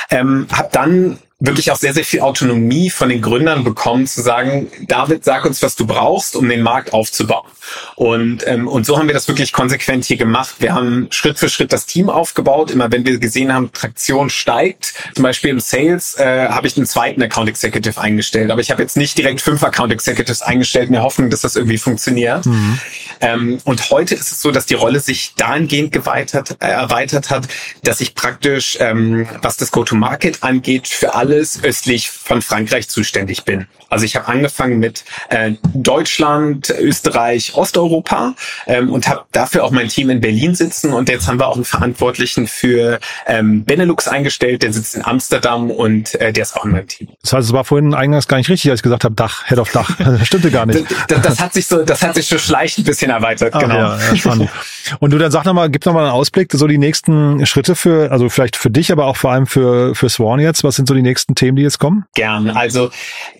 ähm, 0.09 0.47
habe 0.51 0.69
dann 0.73 1.19
wirklich 1.41 1.71
auch 1.71 1.75
sehr, 1.75 1.93
sehr 1.93 2.05
viel 2.05 2.21
Autonomie 2.21 2.91
von 2.91 3.09
den 3.09 3.21
Gründern 3.21 3.63
bekommen, 3.63 4.05
zu 4.05 4.21
sagen, 4.21 4.67
David, 4.87 5.25
sag 5.25 5.43
uns, 5.43 5.61
was 5.63 5.75
du 5.75 5.87
brauchst, 5.87 6.35
um 6.35 6.47
den 6.47 6.61
Markt 6.61 6.93
aufzubauen. 6.93 7.47
Und, 7.95 8.45
ähm, 8.47 8.67
und 8.67 8.85
so 8.85 8.97
haben 8.97 9.07
wir 9.07 9.13
das 9.13 9.27
wirklich 9.27 9.51
konsequent 9.51 10.05
hier 10.05 10.17
gemacht. 10.17 10.55
Wir 10.59 10.73
haben 10.73 11.07
Schritt 11.09 11.39
für 11.39 11.49
Schritt 11.49 11.73
das 11.73 11.87
Team 11.87 12.09
aufgebaut. 12.09 12.69
Immer 12.69 12.91
wenn 12.91 13.05
wir 13.05 13.17
gesehen 13.17 13.53
haben, 13.53 13.71
Traktion 13.73 14.29
steigt, 14.29 14.93
zum 15.15 15.23
Beispiel 15.23 15.49
im 15.49 15.59
Sales, 15.59 16.15
äh, 16.15 16.47
habe 16.49 16.67
ich 16.67 16.77
einen 16.77 16.85
zweiten 16.85 17.21
Account 17.23 17.49
Executive 17.49 17.99
eingestellt. 17.99 18.51
Aber 18.51 18.61
ich 18.61 18.69
habe 18.69 18.81
jetzt 18.83 18.95
nicht 18.95 19.17
direkt 19.17 19.41
fünf 19.41 19.63
Account 19.63 19.91
Executives 19.91 20.43
eingestellt 20.43 20.87
in 20.87 20.93
der 20.93 21.03
Hoffnung, 21.03 21.31
dass 21.31 21.41
das 21.41 21.55
irgendwie 21.55 21.79
funktioniert. 21.79 22.45
Mhm. 22.45 22.79
Ähm, 23.19 23.57
und 23.63 23.89
heute 23.89 24.13
ist 24.13 24.31
es 24.31 24.41
so, 24.41 24.51
dass 24.51 24.67
die 24.67 24.75
Rolle 24.75 24.99
sich 24.99 25.33
dahingehend 25.37 25.91
geweitet, 25.91 26.57
äh, 26.59 26.67
erweitert 26.67 27.31
hat, 27.31 27.47
dass 27.83 27.99
ich 27.99 28.13
praktisch, 28.13 28.77
ähm, 28.79 29.27
was 29.41 29.57
das 29.57 29.71
Go-to-Market 29.71 30.43
angeht, 30.43 30.87
für 30.87 31.15
alle 31.15 31.30
alles 31.31 31.63
östlich 31.63 32.09
von 32.11 32.41
Frankreich 32.41 32.89
zuständig 32.89 33.45
bin. 33.45 33.67
Also 33.89 34.05
ich 34.05 34.15
habe 34.15 34.27
angefangen 34.27 34.79
mit 34.79 35.03
äh, 35.29 35.53
Deutschland, 35.73 36.69
Österreich, 36.69 37.55
Osteuropa 37.55 38.35
ähm, 38.65 38.89
und 38.89 39.07
habe 39.07 39.23
dafür 39.31 39.63
auch 39.63 39.71
mein 39.71 39.89
Team 39.89 40.09
in 40.09 40.21
Berlin 40.21 40.55
sitzen. 40.55 40.93
Und 40.93 41.09
jetzt 41.09 41.27
haben 41.27 41.39
wir 41.39 41.47
auch 41.47 41.55
einen 41.55 41.65
Verantwortlichen 41.65 42.47
für 42.47 42.99
ähm, 43.27 43.65
Benelux 43.65 44.07
eingestellt, 44.07 44.63
der 44.63 44.71
sitzt 44.73 44.95
in 44.95 45.05
Amsterdam 45.05 45.71
und 45.71 46.15
äh, 46.15 46.31
der 46.31 46.43
ist 46.43 46.55
auch 46.55 46.65
in 46.65 46.71
meinem 46.71 46.87
Team. 46.87 47.09
Das 47.21 47.33
heißt, 47.33 47.47
es 47.47 47.53
war 47.53 47.65
vorhin 47.65 47.93
eingangs 47.93 48.27
gar 48.27 48.37
nicht 48.37 48.49
richtig, 48.49 48.71
als 48.71 48.79
ich 48.79 48.83
gesagt 48.83 49.03
habe, 49.03 49.15
Dach, 49.15 49.45
Head 49.47 49.59
of 49.59 49.71
Dach. 49.71 49.89
Das 50.11 50.27
stimmte 50.27 50.51
gar 50.51 50.65
nicht. 50.65 50.85
Das, 51.07 51.21
das, 51.21 51.39
hat 51.39 51.53
sich 51.53 51.67
so, 51.67 51.83
das 51.83 52.01
hat 52.01 52.15
sich 52.15 52.27
so 52.27 52.37
schleichend 52.37 52.85
ein 52.85 52.89
bisschen 52.89 53.11
erweitert, 53.11 53.53
Ach, 53.53 53.61
genau. 53.61 53.75
Ja, 53.75 53.97
ja, 53.97 54.15
spannend. 54.15 54.49
Und 54.99 55.11
du 55.11 55.17
dann 55.17 55.31
sag 55.31 55.45
nochmal, 55.45 55.69
gib 55.69 55.85
nochmal 55.85 56.03
einen 56.03 56.13
Ausblick, 56.13 56.51
so 56.53 56.67
die 56.67 56.77
nächsten 56.77 57.45
Schritte 57.45 57.75
für, 57.75 58.11
also 58.11 58.29
vielleicht 58.29 58.55
für 58.55 58.69
dich, 58.69 58.91
aber 58.91 59.05
auch 59.05 59.15
vor 59.15 59.31
allem 59.31 59.47
für, 59.47 59.95
für 59.95 60.09
Swan 60.09 60.39
jetzt. 60.39 60.63
Was 60.63 60.75
sind 60.75 60.87
so 60.87 60.93
die 60.93 61.01
nächsten 61.01 61.20
Themen, 61.35 61.55
die 61.55 61.63
jetzt 61.63 61.79
kommen? 61.79 62.05
Gern. 62.13 62.49
Also 62.49 62.91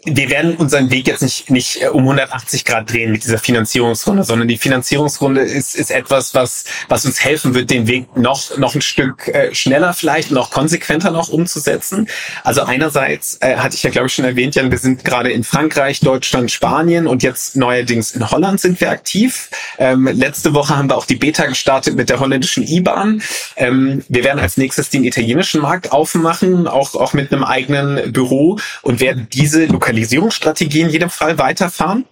wir 0.05 0.29
werden 0.29 0.55
unseren 0.55 0.89
Weg 0.91 1.07
jetzt 1.07 1.21
nicht, 1.21 1.49
nicht 1.49 1.81
äh, 1.81 1.87
um 1.87 2.03
180 2.03 2.65
Grad 2.65 2.91
drehen 2.91 3.11
mit 3.11 3.23
dieser 3.23 3.37
Finanzierungsrunde, 3.37 4.23
sondern 4.23 4.47
die 4.47 4.57
Finanzierungsrunde 4.57 5.41
ist, 5.41 5.75
ist 5.75 5.91
etwas, 5.91 6.33
was, 6.33 6.65
was 6.87 7.05
uns 7.05 7.23
helfen 7.23 7.53
wird, 7.53 7.69
den 7.69 7.87
Weg 7.87 8.15
noch, 8.17 8.57
noch 8.57 8.75
ein 8.75 8.81
Stück 8.81 9.27
äh, 9.27 9.53
schneller 9.53 9.93
vielleicht, 9.93 10.31
noch 10.31 10.51
konsequenter 10.51 11.11
noch 11.11 11.29
umzusetzen. 11.29 12.07
Also 12.43 12.61
einerseits 12.61 13.37
äh, 13.41 13.57
hatte 13.57 13.75
ich 13.75 13.83
ja, 13.83 13.89
glaube 13.89 14.07
ich, 14.07 14.13
schon 14.13 14.25
erwähnt, 14.25 14.55
Jan, 14.55 14.71
wir 14.71 14.77
sind 14.77 15.03
gerade 15.03 15.31
in 15.31 15.43
Frankreich, 15.43 15.99
Deutschland, 15.99 16.51
Spanien 16.51 17.07
und 17.07 17.23
jetzt 17.23 17.55
neuerdings 17.55 18.11
in 18.11 18.29
Holland 18.29 18.59
sind 18.59 18.79
wir 18.81 18.89
aktiv. 18.89 19.49
Ähm, 19.77 20.07
letzte 20.07 20.53
Woche 20.53 20.77
haben 20.77 20.89
wir 20.89 20.97
auch 20.97 21.05
die 21.05 21.15
Beta 21.15 21.45
gestartet 21.45 21.95
mit 21.95 22.09
der 22.09 22.19
holländischen 22.19 22.63
IBAN. 22.63 23.21
Ähm, 23.55 24.03
wir 24.07 24.23
werden 24.23 24.39
als 24.39 24.57
nächstes 24.57 24.89
den 24.89 25.03
italienischen 25.03 25.61
Markt 25.61 25.91
aufmachen, 25.91 26.67
auch, 26.67 26.95
auch 26.95 27.13
mit 27.13 27.31
einem 27.31 27.43
eigenen 27.43 27.70
Büro 28.11 28.59
und 28.81 28.99
werden 28.99 29.27
diese 29.31 29.65
Lokalisierungsstrategie 29.65 30.81
in 30.81 30.89
jedem 30.89 31.09
Fall 31.09 31.37
weiterfahren. 31.37 32.05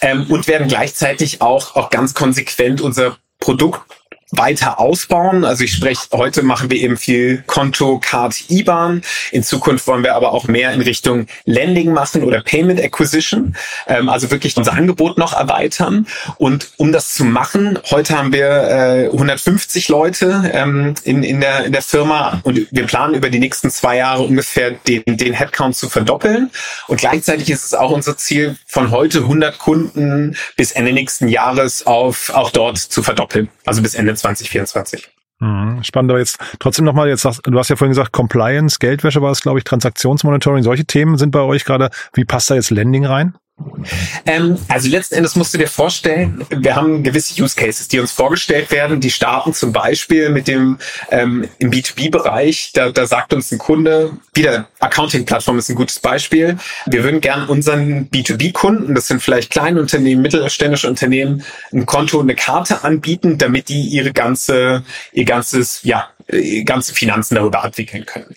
Ähm, 0.00 0.26
und 0.30 0.48
werden 0.48 0.68
gleichzeitig 0.68 1.42
auch, 1.42 1.76
auch 1.76 1.90
ganz 1.90 2.14
konsequent 2.14 2.80
unser 2.80 3.18
Produkt 3.40 3.82
weiter 4.30 4.78
ausbauen. 4.78 5.44
Also 5.44 5.64
ich 5.64 5.72
spreche, 5.72 6.02
heute 6.12 6.42
machen 6.42 6.70
wir 6.70 6.78
eben 6.78 6.96
viel 6.96 7.42
Konto, 7.46 7.98
Card, 7.98 8.50
IBAN. 8.50 9.02
In 9.32 9.42
Zukunft 9.42 9.86
wollen 9.86 10.04
wir 10.04 10.14
aber 10.14 10.32
auch 10.32 10.48
mehr 10.48 10.72
in 10.72 10.82
Richtung 10.82 11.26
Lending 11.44 11.92
machen 11.92 12.22
oder 12.22 12.42
Payment 12.42 12.80
Acquisition. 12.80 13.56
Ähm, 13.86 14.08
also 14.08 14.30
wirklich 14.30 14.56
unser 14.56 14.74
Angebot 14.74 15.16
noch 15.16 15.32
erweitern. 15.32 16.06
Und 16.36 16.72
um 16.76 16.92
das 16.92 17.14
zu 17.14 17.24
machen, 17.24 17.78
heute 17.90 18.18
haben 18.18 18.32
wir 18.32 18.48
äh, 18.48 19.04
150 19.06 19.88
Leute 19.88 20.50
ähm, 20.52 20.94
in, 21.04 21.22
in, 21.22 21.40
der, 21.40 21.64
in 21.64 21.72
der 21.72 21.82
Firma 21.82 22.40
und 22.44 22.66
wir 22.70 22.86
planen 22.86 23.14
über 23.14 23.30
die 23.30 23.38
nächsten 23.38 23.70
zwei 23.70 23.96
Jahre 23.96 24.22
ungefähr 24.22 24.72
den, 24.72 25.02
den 25.06 25.32
Headcount 25.32 25.76
zu 25.76 25.88
verdoppeln. 25.88 26.50
Und 26.86 27.00
gleichzeitig 27.00 27.48
ist 27.50 27.64
es 27.64 27.74
auch 27.74 27.90
unser 27.90 28.16
Ziel, 28.16 28.56
von 28.66 28.90
heute 28.90 29.20
100 29.20 29.58
Kunden 29.58 30.36
bis 30.56 30.72
Ende 30.72 30.92
nächsten 30.92 31.28
Jahres 31.28 31.86
auf 31.86 32.30
auch 32.34 32.50
dort 32.50 32.76
zu 32.78 33.02
verdoppeln. 33.02 33.48
Also 33.64 33.82
bis 33.82 33.94
Ende 33.94 34.17
2024. 34.18 35.08
Mhm, 35.40 35.84
spannend, 35.84 36.10
aber 36.10 36.18
jetzt 36.18 36.38
trotzdem 36.58 36.84
nochmal, 36.84 37.08
jetzt 37.08 37.24
du 37.24 37.58
hast 37.58 37.68
ja 37.68 37.76
vorhin 37.76 37.92
gesagt, 37.92 38.12
Compliance, 38.12 38.78
Geldwäsche 38.78 39.22
war 39.22 39.30
es, 39.30 39.40
glaube 39.40 39.58
ich, 39.58 39.64
Transaktionsmonitoring, 39.64 40.64
solche 40.64 40.84
Themen 40.84 41.16
sind 41.16 41.30
bei 41.30 41.40
euch 41.40 41.64
gerade. 41.64 41.90
Wie 42.12 42.24
passt 42.24 42.50
da 42.50 42.56
jetzt 42.56 42.70
Lending 42.70 43.06
rein? 43.06 43.36
Ähm, 44.26 44.58
also 44.68 44.88
letzten 44.88 45.16
Endes 45.16 45.36
musst 45.36 45.54
du 45.54 45.58
dir 45.58 45.68
vorstellen, 45.68 46.44
wir 46.50 46.76
haben 46.76 47.02
gewisse 47.02 47.42
Use 47.42 47.56
Cases, 47.56 47.88
die 47.88 47.98
uns 47.98 48.12
vorgestellt 48.12 48.70
werden. 48.70 49.00
Die 49.00 49.10
starten 49.10 49.52
zum 49.52 49.72
Beispiel 49.72 50.30
mit 50.30 50.48
dem 50.48 50.78
ähm, 51.10 51.48
im 51.58 51.70
B2B-Bereich. 51.70 52.72
Da, 52.74 52.90
da 52.90 53.06
sagt 53.06 53.32
uns 53.32 53.50
ein 53.50 53.58
Kunde, 53.58 54.12
wieder 54.34 54.68
Accounting-Plattform 54.80 55.58
ist 55.58 55.68
ein 55.68 55.76
gutes 55.76 55.98
Beispiel. 55.98 56.58
Wir 56.86 57.04
würden 57.04 57.20
gern 57.20 57.48
unseren 57.48 58.08
B2B-Kunden, 58.10 58.94
das 58.94 59.08
sind 59.08 59.22
vielleicht 59.22 59.50
kleine 59.50 59.80
Unternehmen, 59.80 60.22
mittelständische 60.22 60.88
Unternehmen, 60.88 61.44
ein 61.72 61.86
Konto, 61.86 62.20
eine 62.20 62.34
Karte 62.34 62.84
anbieten, 62.84 63.38
damit 63.38 63.68
die 63.68 63.82
ihre 63.88 64.12
ganze, 64.12 64.84
ihr 65.12 65.24
ganzes, 65.24 65.80
ja, 65.82 66.08
ganze 66.64 66.94
Finanzen 66.94 67.34
darüber 67.36 67.64
abwickeln 67.64 68.04
können 68.04 68.34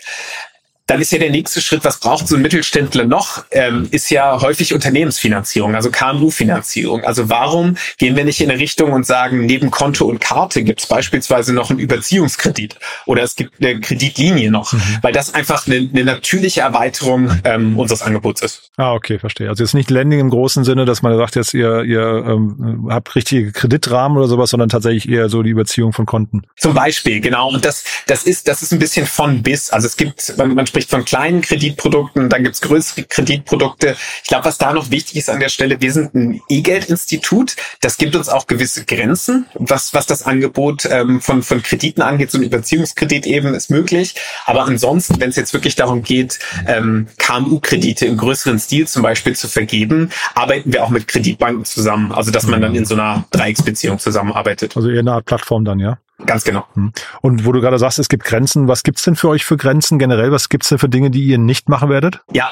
dann 0.92 1.00
ist 1.00 1.14
ja 1.14 1.20
der 1.20 1.30
nächste 1.30 1.62
Schritt, 1.62 1.86
was 1.86 2.00
braucht 2.00 2.28
so 2.28 2.36
ein 2.36 2.42
Mittelständler 2.42 3.06
noch, 3.06 3.46
ähm, 3.52 3.88
ist 3.92 4.10
ja 4.10 4.42
häufig 4.42 4.74
Unternehmensfinanzierung, 4.74 5.74
also 5.74 5.90
KMU-Finanzierung. 5.90 7.06
Also 7.06 7.30
warum 7.30 7.78
gehen 7.98 8.18
wir 8.18 8.26
nicht 8.26 8.42
in 8.42 8.52
eine 8.52 8.60
Richtung 8.60 8.92
und 8.92 9.06
sagen, 9.06 9.46
neben 9.46 9.72
Konto 9.72 10.04
und 10.06 10.20
Karte 10.20 10.64
gibt 10.64 10.82
es 10.82 10.88
beispielsweise 10.88 11.54
noch 11.54 11.70
einen 11.70 11.80
Überziehungskredit 11.80 12.78
oder 13.06 13.24
es 13.24 13.38
gibt 13.38 13.62
eine 13.62 13.80
Kreditlinie 13.80 14.52
noch, 14.52 14.74
mhm. 14.74 14.82
weil 15.02 15.14
das 15.14 15.34
einfach 15.34 15.66
eine, 15.66 15.78
eine 15.78 16.04
natürliche 16.04 16.60
Erweiterung 16.60 17.40
ähm, 17.46 17.80
unseres 17.80 18.02
Angebots 18.02 18.42
ist. 18.42 18.72
Ah, 18.76 18.92
okay, 18.92 19.18
verstehe. 19.18 19.48
Also 19.48 19.64
jetzt 19.64 19.74
nicht 19.74 19.90
Lending 19.90 20.20
im 20.20 20.30
großen 20.30 20.66
Sinne, 20.66 20.84
dass 20.84 21.02
man 21.04 21.16
sagt, 21.16 21.38
jetzt 21.38 21.54
ihr, 21.54 21.84
ihr 21.84 22.02
ähm, 22.02 22.88
habt 22.90 23.16
richtige 23.16 23.54
Kreditrahmen 23.54 24.18
oder 24.18 24.28
sowas, 24.28 24.50
sondern 24.50 24.68
tatsächlich 24.68 25.08
eher 25.08 25.30
so 25.30 25.42
die 25.42 25.52
Überziehung 25.52 25.94
von 25.94 26.06
Konten. 26.06 26.42
Zum 26.58 26.74
Beispiel, 26.74 27.22
genau. 27.22 27.50
Und 27.50 27.64
das, 27.64 27.86
das 28.08 28.24
ist, 28.24 28.50
das 28.50 28.62
ist 28.62 28.74
ein 28.74 28.80
bisschen 28.80 29.06
von 29.06 29.42
bis. 29.42 29.70
Also 29.70 29.88
es 29.88 29.96
gibt, 29.96 30.38
man, 30.38 30.54
man 30.54 30.68
spricht 30.68 30.81
spricht 30.82 30.90
von 30.90 31.06
kleinen 31.06 31.42
Kreditprodukten, 31.42 32.30
dann 32.30 32.44
gibt's 32.44 32.62
größere 32.62 33.04
Kreditprodukte. 33.04 33.96
Ich 34.24 34.30
glaube, 34.30 34.46
was 34.46 34.58
da 34.58 34.74
noch 34.74 34.90
wichtig 34.90 35.18
ist 35.18 35.30
an 35.30 35.40
der 35.40 35.50
Stelle, 35.50 35.80
wir 35.80 35.92
sind 35.92 36.16
ein 36.16 36.42
E-Geld-Institut. 36.50 37.56
Das 37.82 37.98
gibt 37.98 38.16
uns 38.16 38.30
auch 38.30 38.48
gewisse 38.48 38.86
Grenzen, 38.86 39.46
was, 39.54 39.94
was 39.94 40.08
das 40.08 40.24
Angebot 40.24 40.88
ähm, 40.90 41.22
von, 41.22 41.44
von 41.44 41.62
Krediten 41.62 42.02
angeht. 42.02 42.32
So 42.32 42.40
ein 42.40 42.44
Überziehungskredit 42.44 43.28
eben 43.28 43.54
ist 43.54 43.70
möglich. 43.70 44.16
Aber 44.46 44.66
ansonsten, 44.66 45.20
wenn 45.20 45.30
es 45.30 45.36
jetzt 45.36 45.54
wirklich 45.54 45.76
darum 45.76 46.02
geht, 46.02 46.40
ähm, 46.68 47.08
KMU-Kredite 47.18 48.06
im 48.06 48.18
größeren 48.18 48.60
Stil 48.60 48.88
zum 48.88 49.04
Beispiel 49.04 49.36
zu 49.36 49.48
vergeben, 49.48 50.10
arbeiten 50.34 50.74
wir 50.74 50.84
auch 50.84 50.90
mit 50.90 51.08
Kreditbanken 51.08 51.66
zusammen. 51.66 52.12
Also, 52.12 52.32
dass 52.32 52.48
man 52.48 52.62
dann 52.62 52.76
in 52.76 52.86
so 52.86 52.96
einer 52.96 53.26
Dreiecksbeziehung 53.32 54.00
zusammenarbeitet. 54.00 54.76
Also 54.76 54.90
eher 54.90 55.00
eine 55.00 55.14
Art 55.14 55.26
Plattform 55.26 55.64
dann, 55.64 55.80
ja? 55.80 56.00
Ganz 56.26 56.44
genau. 56.44 56.66
Hm. 56.74 56.92
Und 57.22 57.46
wo 57.46 57.52
du 57.52 57.62
gerade 57.62 57.78
sagst, 57.80 58.00
es 58.00 58.10
gibt 58.10 58.24
Grenzen, 58.24 58.68
was 58.68 58.84
gibt's 58.84 59.04
denn 59.04 59.16
für 59.16 59.30
euch 59.30 59.46
für 59.46 59.58
Grenzen 59.58 60.00
generell? 60.00 60.32
Was 60.32 60.50
gibt's 60.50 60.70
denn 60.70 60.78
für 60.78 60.90
Dinge, 60.90 61.10
die 61.10 61.24
ihr 61.24 61.38
nicht 61.38 61.70
machen 61.70 61.90
werdet? 61.90 62.20
Ja, 62.32 62.52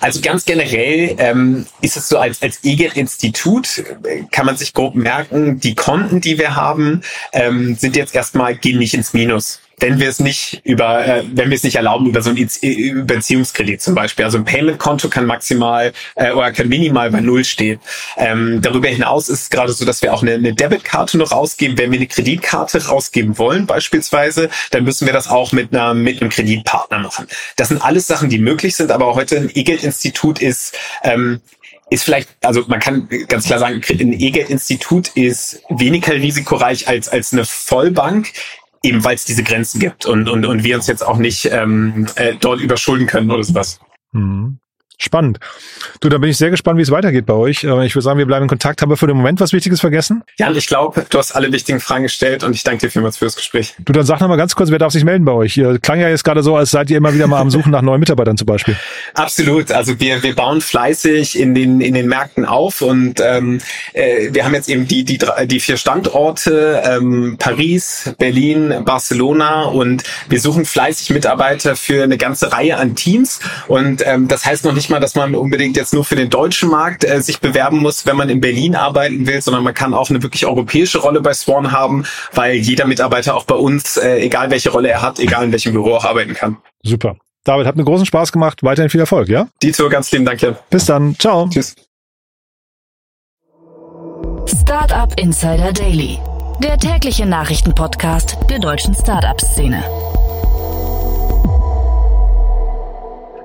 also 0.00 0.20
ganz 0.20 0.44
generell 0.44 1.14
ähm, 1.18 1.66
ist 1.80 1.96
es 1.96 2.08
so, 2.08 2.18
als, 2.18 2.42
als 2.42 2.64
EGET-Institut 2.64 3.78
äh, 3.78 4.24
kann 4.30 4.46
man 4.46 4.56
sich 4.56 4.72
grob 4.72 4.94
merken, 4.94 5.60
die 5.60 5.74
Konten, 5.74 6.20
die 6.20 6.38
wir 6.38 6.56
haben, 6.56 7.02
ähm, 7.32 7.74
sind 7.76 7.96
jetzt 7.96 8.14
erstmal, 8.14 8.56
gehen 8.56 8.78
nicht 8.78 8.94
ins 8.94 9.12
Minus 9.12 9.60
wenn 9.80 9.98
wir 9.98 10.08
es 10.08 10.20
nicht 10.20 10.60
über, 10.64 11.06
äh, 11.06 11.24
wenn 11.32 11.50
wir 11.50 11.56
es 11.56 11.62
nicht 11.62 11.76
erlauben 11.76 12.06
über 12.06 12.22
so 12.22 12.30
ein 12.30 12.36
Überziehungskredit 12.36 13.80
zum 13.80 13.94
Beispiel. 13.94 14.24
Also 14.24 14.38
ein 14.38 14.44
Payment-Konto 14.44 15.08
kann 15.08 15.26
maximal 15.26 15.92
äh, 16.16 16.32
oder 16.32 16.52
kann 16.52 16.68
minimal 16.68 17.10
bei 17.10 17.20
Null 17.20 17.44
stehen. 17.44 17.80
Ähm, 18.16 18.60
darüber 18.62 18.88
hinaus 18.88 19.28
ist 19.28 19.42
es 19.42 19.50
gerade 19.50 19.72
so, 19.72 19.84
dass 19.84 20.02
wir 20.02 20.12
auch 20.12 20.22
eine, 20.22 20.34
eine 20.34 20.54
Debitkarte 20.54 21.18
noch 21.18 21.32
rausgeben. 21.32 21.78
Wenn 21.78 21.92
wir 21.92 21.98
eine 21.98 22.06
Kreditkarte 22.06 22.86
rausgeben 22.86 23.38
wollen 23.38 23.66
beispielsweise, 23.66 24.50
dann 24.70 24.84
müssen 24.84 25.06
wir 25.06 25.12
das 25.12 25.28
auch 25.28 25.52
mit, 25.52 25.72
einer, 25.72 25.94
mit 25.94 26.20
einem 26.20 26.30
Kreditpartner 26.30 26.98
machen. 26.98 27.26
Das 27.56 27.68
sind 27.68 27.82
alles 27.82 28.06
Sachen, 28.06 28.30
die 28.30 28.38
möglich 28.38 28.76
sind, 28.76 28.90
aber 28.90 29.14
heute 29.14 29.36
ein 29.36 29.50
E-Geld-Institut 29.52 30.40
ist 30.40 30.76
ähm, 31.02 31.40
ist 31.90 32.04
vielleicht, 32.04 32.28
also 32.42 32.64
man 32.68 32.80
kann 32.80 33.08
ganz 33.28 33.46
klar 33.46 33.58
sagen, 33.58 33.80
ein 33.88 34.12
E-Geld-Institut 34.12 35.08
ist 35.14 35.62
weniger 35.70 36.12
risikoreich 36.12 36.88
als, 36.88 37.08
als 37.08 37.32
eine 37.32 37.44
Vollbank 37.44 38.32
eben 38.82 39.04
weil 39.04 39.14
es 39.14 39.24
diese 39.24 39.42
Grenzen 39.42 39.80
gibt 39.80 40.06
und, 40.06 40.28
und, 40.28 40.44
und 40.44 40.64
wir 40.64 40.76
uns 40.76 40.86
jetzt 40.86 41.04
auch 41.06 41.18
nicht 41.18 41.46
ähm, 41.50 42.06
äh, 42.16 42.34
dort 42.38 42.60
überschulden 42.60 43.06
können 43.06 43.30
oder 43.30 43.42
sowas. 43.42 43.80
Mhm. 44.12 44.58
Spannend. 45.00 45.38
Du, 46.00 46.08
da 46.08 46.18
bin 46.18 46.28
ich 46.28 46.36
sehr 46.36 46.50
gespannt, 46.50 46.76
wie 46.76 46.82
es 46.82 46.90
weitergeht 46.90 47.24
bei 47.24 47.32
euch. 47.32 47.62
Äh, 47.62 47.86
ich 47.86 47.94
würde 47.94 48.02
sagen, 48.02 48.18
wir 48.18 48.26
bleiben 48.26 48.42
in 48.42 48.48
Kontakt. 48.48 48.82
Haben 48.82 48.90
wir 48.90 48.96
für 48.96 49.06
den 49.06 49.16
Moment 49.16 49.38
was 49.38 49.52
Wichtiges 49.52 49.80
vergessen? 49.80 50.24
Ja, 50.38 50.50
ich 50.50 50.66
glaube, 50.66 51.06
du 51.08 51.18
hast 51.18 51.36
alle 51.36 51.52
wichtigen 51.52 51.78
Fragen 51.78 52.02
gestellt 52.02 52.42
und 52.42 52.52
ich 52.52 52.64
danke 52.64 52.80
dir 52.80 52.90
vielmals 52.90 53.16
fürs 53.16 53.36
Gespräch. 53.36 53.76
Du, 53.78 53.92
dann 53.92 54.04
sag 54.04 54.20
noch 54.20 54.26
mal 54.26 54.34
ganz 54.34 54.56
kurz, 54.56 54.72
wer 54.72 54.78
darf 54.80 54.92
sich 54.92 55.04
melden 55.04 55.24
bei 55.24 55.30
euch? 55.30 55.56
Ihr 55.56 55.78
klang 55.78 56.00
ja 56.00 56.08
jetzt 56.08 56.24
gerade 56.24 56.42
so, 56.42 56.56
als 56.56 56.72
seid 56.72 56.90
ihr 56.90 56.96
immer 56.96 57.14
wieder 57.14 57.28
mal 57.28 57.40
am 57.40 57.48
Suchen 57.48 57.70
nach 57.70 57.80
neuen 57.80 58.00
Mitarbeitern 58.00 58.36
zum 58.36 58.46
Beispiel. 58.46 58.74
Absolut. 59.14 59.70
Also 59.70 60.00
wir, 60.00 60.20
wir 60.24 60.34
bauen 60.34 60.60
fleißig 60.60 61.38
in 61.38 61.54
den, 61.54 61.80
in 61.80 61.94
den 61.94 62.08
Märkten 62.08 62.44
auf 62.44 62.82
und 62.82 63.20
ähm, 63.20 63.60
äh, 63.92 64.30
wir 64.32 64.44
haben 64.44 64.54
jetzt 64.54 64.68
eben 64.68 64.88
die, 64.88 65.04
die, 65.04 65.20
die 65.44 65.60
vier 65.60 65.76
Standorte, 65.76 66.82
ähm, 66.84 67.36
Paris, 67.38 68.14
Berlin, 68.18 68.82
Barcelona 68.84 69.62
und 69.62 70.02
wir 70.28 70.40
suchen 70.40 70.64
fleißig 70.64 71.10
Mitarbeiter 71.10 71.76
für 71.76 72.02
eine 72.02 72.18
ganze 72.18 72.52
Reihe 72.52 72.78
an 72.78 72.96
Teams 72.96 73.38
und 73.68 74.02
ähm, 74.04 74.26
das 74.26 74.44
heißt 74.44 74.64
noch 74.64 74.72
nicht 74.72 74.87
nicht 74.88 74.94
mal, 74.94 75.00
dass 75.00 75.14
man 75.14 75.34
unbedingt 75.34 75.76
jetzt 75.76 75.92
nur 75.92 76.02
für 76.02 76.16
den 76.16 76.30
deutschen 76.30 76.70
Markt 76.70 77.04
äh, 77.04 77.20
sich 77.20 77.40
bewerben 77.40 77.78
muss, 77.78 78.06
wenn 78.06 78.16
man 78.16 78.30
in 78.30 78.40
Berlin 78.40 78.74
arbeiten 78.74 79.26
will, 79.26 79.42
sondern 79.42 79.62
man 79.62 79.74
kann 79.74 79.92
auch 79.92 80.08
eine 80.08 80.22
wirklich 80.22 80.46
europäische 80.46 80.98
Rolle 80.98 81.20
bei 81.20 81.34
Swan 81.34 81.72
haben, 81.72 82.06
weil 82.32 82.54
jeder 82.54 82.86
Mitarbeiter 82.86 83.36
auch 83.36 83.44
bei 83.44 83.54
uns, 83.54 83.98
äh, 83.98 84.20
egal 84.20 84.50
welche 84.50 84.70
Rolle 84.70 84.88
er 84.88 85.02
hat, 85.02 85.18
egal 85.18 85.44
in 85.44 85.52
welchem 85.52 85.72
Büro 85.72 85.94
auch 85.94 86.06
arbeiten 86.06 86.32
kann. 86.32 86.56
Super. 86.82 87.16
David, 87.44 87.66
hat 87.66 87.76
mir 87.76 87.84
großen 87.84 88.06
Spaß 88.06 88.32
gemacht. 88.32 88.62
Weiterhin 88.62 88.88
viel 88.88 89.00
Erfolg, 89.00 89.28
ja? 89.28 89.48
Dito, 89.62 89.88
ganz 89.90 90.10
lieben 90.10 90.24
Dank. 90.24 90.40
Ja. 90.40 90.56
Bis 90.70 90.86
dann. 90.86 91.14
Ciao. 91.18 91.48
Tschüss. 91.50 91.74
Startup 94.46 95.12
Insider 95.20 95.72
Daily, 95.72 96.18
der 96.62 96.78
tägliche 96.78 97.26
Nachrichtenpodcast 97.26 98.38
der 98.48 98.58
deutschen 98.58 98.94
Startup-Szene. 98.94 99.84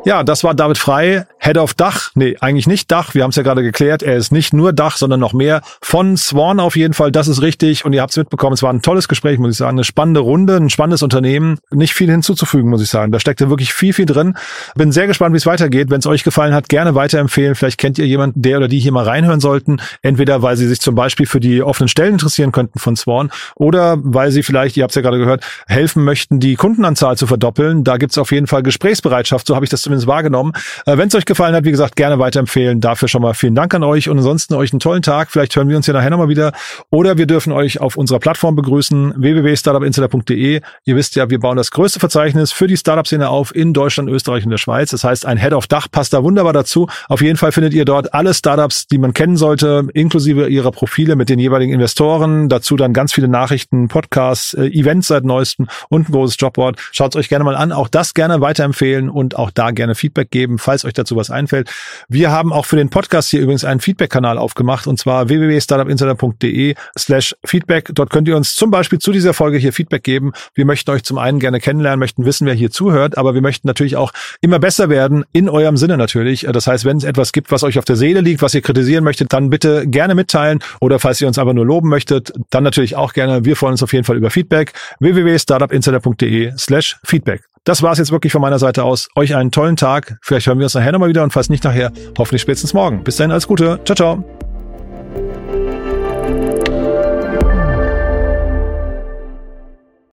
Ja, 0.05 0.23
das 0.23 0.43
war 0.43 0.53
David 0.53 0.77
Frei, 0.77 1.25
Head 1.43 1.57
of 1.57 1.73
Dach. 1.73 2.11
Nee, 2.15 2.37
eigentlich 2.39 2.67
nicht 2.67 2.89
Dach. 2.89 3.13
Wir 3.15 3.23
haben 3.23 3.31
es 3.31 3.35
ja 3.35 3.43
gerade 3.43 3.63
geklärt. 3.63 4.01
Er 4.01 4.15
ist 4.15 4.31
nicht 4.31 4.53
nur 4.53 4.71
Dach, 4.71 4.95
sondern 4.95 5.19
noch 5.19 5.33
mehr. 5.33 5.61
Von 5.81 6.15
Swan 6.15 6.61
auf 6.61 6.77
jeden 6.77 6.93
Fall. 6.93 7.11
Das 7.11 7.27
ist 7.27 7.41
richtig. 7.41 7.83
Und 7.83 7.91
ihr 7.91 8.01
habt 8.01 8.11
es 8.11 8.17
mitbekommen. 8.17 8.53
Es 8.53 8.63
war 8.63 8.71
ein 8.71 8.81
tolles 8.81 9.09
Gespräch, 9.09 9.39
muss 9.39 9.51
ich 9.51 9.57
sagen. 9.57 9.77
Eine 9.77 9.83
spannende 9.83 10.21
Runde, 10.21 10.55
ein 10.55 10.69
spannendes 10.69 11.03
Unternehmen. 11.03 11.59
Nicht 11.69 11.93
viel 11.93 12.09
hinzuzufügen, 12.09 12.69
muss 12.69 12.81
ich 12.81 12.89
sagen. 12.89 13.11
Da 13.11 13.19
steckte 13.19 13.49
wirklich 13.49 13.73
viel, 13.73 13.91
viel 13.91 14.05
drin. 14.05 14.37
Bin 14.75 14.93
sehr 14.93 15.05
gespannt, 15.05 15.33
wie 15.33 15.37
es 15.37 15.45
weitergeht. 15.45 15.89
Wenn 15.89 15.99
es 15.99 16.07
euch 16.07 16.23
gefallen 16.23 16.53
hat, 16.53 16.69
gerne 16.69 16.95
weiterempfehlen. 16.95 17.55
Vielleicht 17.55 17.77
kennt 17.77 17.99
ihr 17.99 18.07
jemanden, 18.07 18.41
der 18.41 18.59
oder 18.59 18.69
die 18.69 18.79
hier 18.79 18.93
mal 18.93 19.03
reinhören 19.03 19.41
sollten. 19.41 19.81
Entweder, 20.01 20.43
weil 20.43 20.55
sie 20.55 20.67
sich 20.69 20.79
zum 20.79 20.95
Beispiel 20.95 21.25
für 21.25 21.41
die 21.41 21.61
offenen 21.61 21.89
Stellen 21.89 22.13
interessieren 22.13 22.53
könnten 22.53 22.79
von 22.79 22.95
Swan 22.95 23.31
oder 23.55 23.97
weil 24.01 24.31
sie 24.31 24.43
vielleicht, 24.43 24.77
ihr 24.77 24.83
habt 24.83 24.91
es 24.91 24.95
ja 24.95 25.01
gerade 25.01 25.17
gehört, 25.17 25.43
helfen 25.67 26.05
möchten, 26.05 26.39
die 26.39 26.55
Kundenanzahl 26.55 27.17
zu 27.17 27.27
verdoppeln. 27.27 27.83
Da 27.83 27.97
gibt 27.97 28.13
es 28.13 28.17
auf 28.17 28.31
jeden 28.31 28.47
Fall 28.47 28.63
Gesprächsbereitschaft. 28.63 29.45
So 29.45 29.55
habe 29.55 29.65
ich 29.65 29.69
das 29.69 29.81
zumindest 29.81 30.07
wahrgenommen. 30.07 30.53
Äh, 30.85 30.97
Wenn 30.97 31.09
es 31.09 31.15
euch 31.15 31.25
gefallen 31.33 31.55
hat, 31.55 31.65
wie 31.65 31.71
gesagt, 31.71 31.95
gerne 31.95 32.19
weiterempfehlen. 32.19 32.79
Dafür 32.79 33.07
schon 33.07 33.23
mal 33.23 33.33
vielen 33.33 33.55
Dank 33.55 33.73
an 33.73 33.83
euch 33.83 34.07
und 34.07 34.17
ansonsten 34.17 34.53
euch 34.53 34.71
einen 34.71 34.79
tollen 34.79 35.01
Tag. 35.01 35.31
Vielleicht 35.31 35.55
hören 35.55 35.67
wir 35.67 35.77
uns 35.77 35.87
ja 35.87 35.93
nachher 35.93 36.11
nochmal 36.11 36.29
wieder 36.29 36.51
oder 36.91 37.17
wir 37.17 37.25
dürfen 37.25 37.51
euch 37.51 37.81
auf 37.81 37.97
unserer 37.97 38.19
Plattform 38.19 38.55
begrüßen, 38.55 39.15
www.startupinsider.de. 39.17 40.61
Ihr 40.85 40.95
wisst 40.95 41.15
ja, 41.15 41.29
wir 41.31 41.39
bauen 41.39 41.57
das 41.57 41.71
größte 41.71 41.99
Verzeichnis 41.99 42.51
für 42.51 42.67
die 42.67 42.77
Startup-Szene 42.77 43.29
auf 43.29 43.55
in 43.55 43.73
Deutschland, 43.73 44.09
Österreich 44.09 44.43
und 44.45 44.51
der 44.51 44.57
Schweiz. 44.57 44.91
Das 44.91 45.03
heißt, 45.03 45.25
ein 45.25 45.37
Head 45.37 45.53
of 45.53 45.65
Dach 45.65 45.87
passt 45.91 46.13
da 46.13 46.23
wunderbar 46.23 46.53
dazu. 46.53 46.87
Auf 47.09 47.21
jeden 47.21 47.37
Fall 47.37 47.51
findet 47.51 47.73
ihr 47.73 47.85
dort 47.85 48.13
alle 48.13 48.33
Startups, 48.35 48.85
die 48.85 48.99
man 48.99 49.13
kennen 49.13 49.35
sollte, 49.35 49.87
inklusive 49.93 50.47
ihrer 50.47 50.71
Profile 50.71 51.15
mit 51.15 51.29
den 51.29 51.39
jeweiligen 51.39 51.73
Investoren. 51.73 52.47
Dazu 52.47 52.75
dann 52.75 52.93
ganz 52.93 53.11
viele 53.11 53.27
Nachrichten, 53.27 53.87
Podcasts, 53.87 54.53
äh, 54.53 54.67
Events 54.67 55.07
seit 55.07 55.23
neuestem 55.23 55.67
und 55.89 56.09
ein 56.09 56.11
großes 56.11 56.37
Jobboard. 56.39 56.79
Schaut 56.91 57.15
es 57.15 57.19
euch 57.19 57.29
gerne 57.29 57.43
mal 57.43 57.55
an. 57.55 57.71
Auch 57.71 57.87
das 57.87 58.13
gerne 58.13 58.39
weiterempfehlen 58.39 59.09
und 59.09 59.35
auch 59.35 59.49
da 59.49 59.71
gerne 59.71 59.95
Feedback 59.95 60.29
geben, 60.29 60.59
falls 60.59 60.85
euch 60.85 60.93
dazu 60.93 61.15
was 61.15 61.22
einfällt. 61.29 61.69
Wir 62.07 62.31
haben 62.31 62.53
auch 62.53 62.65
für 62.65 62.75
den 62.75 62.89
Podcast 62.89 63.29
hier 63.29 63.41
übrigens 63.41 63.65
einen 63.65 63.79
Feedback-Kanal 63.79 64.37
aufgemacht 64.37 64.87
und 64.87 64.99
zwar 64.99 65.29
www.startupinsider.de 65.29 66.75
slash 66.97 67.35
Feedback. 67.45 67.89
Dort 67.93 68.09
könnt 68.09 68.27
ihr 68.27 68.35
uns 68.35 68.55
zum 68.55 68.71
Beispiel 68.71 68.99
zu 68.99 69.11
dieser 69.11 69.33
Folge 69.33 69.57
hier 69.57 69.73
Feedback 69.73 70.03
geben. 70.03 70.33
Wir 70.53 70.65
möchten 70.65 70.91
euch 70.91 71.03
zum 71.03 71.17
einen 71.17 71.39
gerne 71.39 71.59
kennenlernen, 71.59 71.99
möchten 71.99 72.25
wissen, 72.25 72.47
wer 72.47 72.53
hier 72.53 72.71
zuhört, 72.71 73.17
aber 73.17 73.33
wir 73.33 73.41
möchten 73.41 73.67
natürlich 73.67 73.95
auch 73.95 74.11
immer 74.41 74.59
besser 74.59 74.89
werden, 74.89 75.25
in 75.33 75.49
eurem 75.49 75.77
Sinne 75.77 75.97
natürlich. 75.97 76.47
Das 76.51 76.67
heißt, 76.67 76.85
wenn 76.85 76.97
es 76.97 77.03
etwas 77.03 77.31
gibt, 77.31 77.51
was 77.51 77.63
euch 77.63 77.79
auf 77.79 77.85
der 77.85 77.95
Seele 77.95 78.21
liegt, 78.21 78.41
was 78.41 78.53
ihr 78.53 78.61
kritisieren 78.61 79.03
möchtet, 79.03 79.33
dann 79.33 79.49
bitte 79.49 79.87
gerne 79.87 80.15
mitteilen 80.15 80.59
oder 80.81 80.99
falls 80.99 81.21
ihr 81.21 81.27
uns 81.27 81.37
einfach 81.37 81.53
nur 81.53 81.65
loben 81.65 81.89
möchtet, 81.89 82.33
dann 82.49 82.63
natürlich 82.63 82.95
auch 82.95 83.13
gerne. 83.13 83.45
Wir 83.45 83.55
freuen 83.55 83.73
uns 83.73 83.83
auf 83.83 83.93
jeden 83.93 84.05
Fall 84.05 84.17
über 84.17 84.29
Feedback. 84.29 84.73
www.startupinsider.de 84.99 86.53
slash 86.57 86.97
Feedback. 87.03 87.43
Das 87.65 87.81
war's 87.81 87.97
jetzt 87.97 88.11
wirklich 88.11 88.33
von 88.33 88.41
meiner 88.41 88.59
Seite 88.59 88.83
aus. 88.83 89.07
Euch 89.15 89.35
einen 89.35 89.49
tollen 89.49 89.77
Tag. 89.77 90.17
Vielleicht 90.21 90.47
hören 90.47 90.59
wir 90.59 90.65
uns 90.65 90.73
nachher 90.73 90.91
nochmal 90.91 91.09
wieder 91.13 91.23
und 91.23 91.31
falls 91.31 91.49
nicht 91.49 91.63
nachher, 91.63 91.91
hoffentlich 92.17 92.41
spätestens 92.41 92.73
morgen. 92.73 93.03
Bis 93.03 93.17
dahin, 93.17 93.29
alles 93.31 93.47
Gute. 93.47 93.79
Ciao, 93.85 93.95
ciao. 93.95 94.23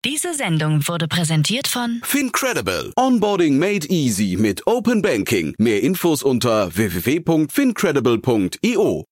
Diese 0.06 0.34
Sendung 0.34 0.86
wurde 0.88 1.08
präsentiert 1.08 1.68
von 1.68 2.02
Fincredible. 2.04 2.92
Onboarding 2.98 3.58
made 3.58 3.88
easy 3.90 4.36
mit 4.38 4.68
Open 4.68 5.02
Banking. 5.02 5.56
Mehr 5.58 5.82
Infos 5.82 6.22
unter 6.24 6.76
www.fincredible.io. 6.76 9.06